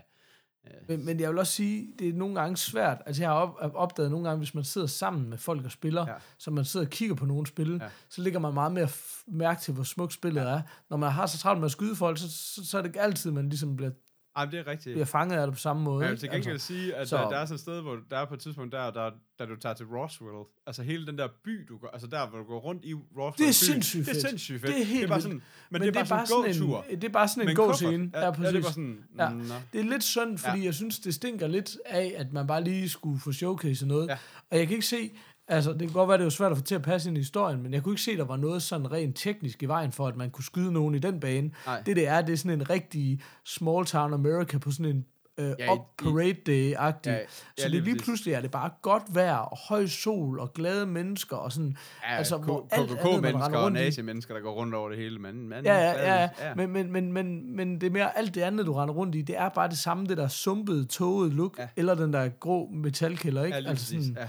[0.88, 3.02] Men, men jeg vil også sige, det er nogle gange svært.
[3.06, 6.08] Altså jeg har op, opdaget nogle gange, hvis man sidder sammen med folk og spiller,
[6.08, 6.14] ja.
[6.38, 7.88] Så man sidder og kigger på nogle spil, ja.
[8.08, 8.88] Så ligger man meget mere
[9.26, 10.48] mærke til, hvor smukt spillet ja.
[10.48, 10.62] er.
[10.90, 13.00] Når man har så travlt med at skyde folk, så, så, så er det ikke
[13.00, 13.90] altid, man ligesom bliver,
[14.36, 14.94] Ej, men det er rigtigt.
[14.94, 16.04] bliver fanget af det på samme måde.
[16.04, 16.16] Ikke?
[16.16, 18.24] til gengæld altså, sige, at så- der, der er sådan et sted, hvor der er
[18.24, 21.66] på et tidspunkt, der, der, da du tager til Roswell, altså hele den der by,
[21.68, 24.14] du går, altså der, hvor du går rundt i Roswell Det er sindssygt Det er
[24.14, 24.28] fedt.
[24.28, 24.72] sindssygt fedt.
[24.74, 26.84] Det er helt det er bare sådan, men, men det, er bare sådan en gåtur.
[26.90, 27.76] det er bare sådan en Med god kuffert.
[27.88, 28.10] scene.
[28.14, 29.28] Ja, Ja, ja, det er sådan, Ja.
[29.28, 29.54] mm, nå.
[29.72, 30.64] Det er lidt synd, fordi ja.
[30.64, 34.08] jeg synes, det stinker lidt af, at man bare lige skulle få showcase noget.
[34.08, 34.16] Ja.
[34.50, 35.12] Og jeg kan ikke se,
[35.48, 37.20] altså det kan godt være, det jo svært at få til at passe ind i
[37.20, 39.92] historien, men jeg kunne ikke se, at der var noget sådan rent teknisk i vejen
[39.92, 41.50] for, at man kunne skyde nogen i den bane.
[41.66, 41.82] Nej.
[41.86, 45.04] Det det er, det er sådan en rigtig small town America på sådan en
[45.38, 47.10] øh, Ja, op parade day-agtig.
[47.10, 47.24] Ja, Ja,
[47.58, 50.86] så lige det lige pludselig er det bare godt vejr og høj sol og glade
[50.86, 51.76] mennesker og sådan,
[52.10, 55.18] Ja, altså hvor alt andet, man render og nazi-mennesker, der går rundt over det hele,
[55.18, 55.48] men...
[55.48, 56.54] men Ja, ja, ja, ja.
[56.54, 59.22] Men, men, men, men, men det er mere alt det andet, du render rundt i,
[59.22, 61.68] det er bare det samme, det der sumpede, tågede look, ja.
[61.76, 63.58] Eller den der grå metalkælder, ikke?
[63.58, 64.28] Ja, altså sådan, Ja.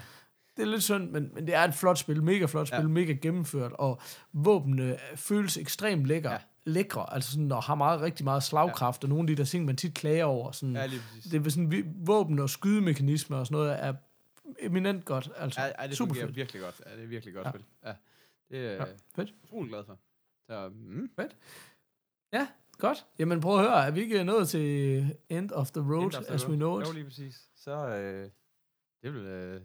[0.57, 2.87] Det er lidt synd, men, men det er et flot spil, mega flot spil, ja.
[2.87, 4.01] Mega gennemført, og
[4.33, 6.37] våbnene føles ekstremt lækker, ja.
[6.67, 9.05] Lækre, altså sådan, og har meget, rigtig meget slagkraft, ja.
[9.05, 10.87] og nogle af de der ting, man tit klager over, sådan, ja,
[11.31, 13.93] det er sådan, vi- våben og skydemekanismer og sådan noget, er
[14.59, 16.35] eminent godt, altså, Ja, ja, det super fedt.
[16.35, 16.81] virkelig godt.
[16.85, 17.51] Ja, det er virkelig godt Ja.
[17.51, 17.63] spil.
[17.85, 17.93] Ja.
[18.51, 19.33] Det er Ja, fedt.
[19.43, 19.97] utrolig glad for.
[20.49, 21.09] Så, mm.
[22.33, 23.05] Ja, godt.
[23.19, 26.23] Jamen prøv at høre, er vi ikke nået til end of the road, End of
[26.25, 26.57] the as we road.
[26.57, 26.87] know it?
[26.87, 27.41] Jo, lige præcis.
[27.55, 28.29] Så øh,
[29.03, 29.61] det vel øh,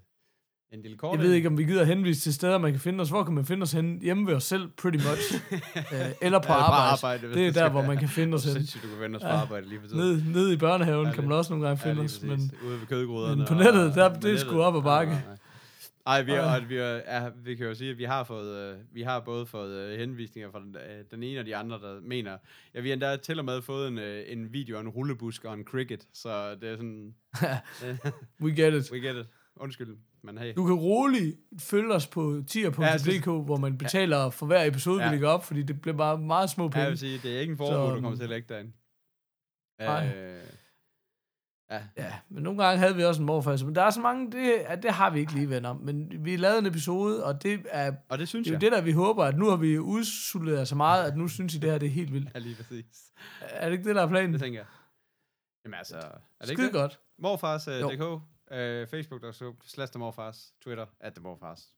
[0.73, 1.19] en lille kort.
[1.19, 3.09] Jeg ved ikke, om vi gider henvise til steder, man kan finde os.
[3.09, 3.99] Hvor kan man finde os hen?
[4.03, 5.35] Hjemme ved os selv, pretty much.
[5.95, 6.93] øh, eller på Ja, arbejde.
[6.93, 8.57] arbejde, Det er der, hvor man kan finde os Hvor hen.
[8.61, 9.35] sindssygt, du kan vende os på Ja.
[9.35, 10.01] arbejde lige for tiden.
[10.01, 12.23] Ned, ned i børnehaven Ja, kan man også nogle gange Ja, finde lige os.
[12.23, 12.53] Men.
[12.69, 13.37] Ude ved kødgruderne.
[13.37, 15.13] men på nettet, der- det er sgu op ad bakke.
[15.13, 15.37] Ja, ja, ja.
[16.07, 16.55] Ej, vi, Ja.
[16.57, 19.21] og vi, er, ja, vi kan jo sige, at vi har fået, øh, vi har
[19.21, 22.37] både fået øh, henvisninger fra den, øh, den ene og de andre, der mener,
[22.75, 25.45] ja, vi har endda til og med fået en, øh, en video af en rullebusk
[25.45, 27.15] og en cricket, så det er sådan,
[28.43, 28.93] we get it.
[28.93, 29.27] we get it.
[29.57, 29.89] Undskyld,
[30.23, 30.53] men hey.
[30.57, 35.05] Du kan roligt følge os på tier.dk, synes- hvor man betaler for hver episode, vi
[35.05, 35.11] Ja.
[35.11, 36.89] lægger op, fordi det bliver bare meget små Ja, jeg penge.
[36.89, 38.73] vil sige, det er ikke en formue, du kommer til at lægge derinde.
[39.81, 40.13] nej.
[40.17, 40.43] Øh,
[41.71, 44.33] ja, Ja, men nogle gange havde vi også en morfar, men der er så mange,
[44.33, 45.73] det, ja, det har vi ikke lige venner.
[45.75, 48.61] Men vi lavede en episode, og det er, og det synes det er jo jeg.
[48.61, 51.59] det, der vi håber, at nu har vi udsultet så meget, at nu synes I,
[51.59, 52.31] det her det er helt vildt.
[52.35, 53.13] Ja, lige præcis.
[53.41, 54.33] Er det ikke det, der er planen?
[54.33, 54.67] Det tænker jeg.
[55.65, 56.01] Jamen altså, er
[56.41, 56.81] det ikke Skide det?
[56.81, 57.01] godt.
[57.19, 58.21] Morfars.dk, uh,
[58.51, 61.75] Facebook.com, slash morfars, Twitter, at morfars.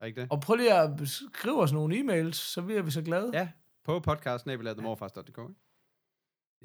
[0.00, 0.28] Er ikke det?
[0.30, 3.30] Og prøv lige at skrive os nogle e-mails, så bliver vi så glade.
[3.34, 3.48] Ja,
[3.84, 5.38] på podcast, morfars.dk.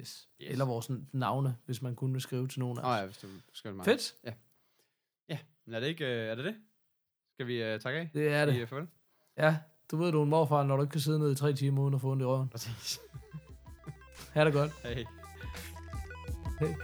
[0.00, 0.28] Yes.
[0.40, 0.50] Yes.
[0.50, 3.00] Eller vores navne, hvis man kunne skrive til nogen af os.
[3.00, 3.84] ja, hvis du skal mig.
[3.84, 4.14] Fedt.
[4.24, 4.34] Ja,
[5.64, 6.56] men er det ikke, øh, er det det?
[7.34, 8.10] Skal vi uh, takke af?
[8.14, 8.54] Det er det.
[8.54, 8.86] Lige, uh?
[9.36, 9.58] Ja,
[9.90, 11.82] du ved, du er en morfar, når du ikke kan sidde ned i tre timer
[11.82, 12.48] uden at få ondt i røven.
[12.48, 13.00] Præcis.
[14.32, 14.72] Ha' det godt.
[14.82, 15.04] Hej.
[16.60, 16.74] Hej.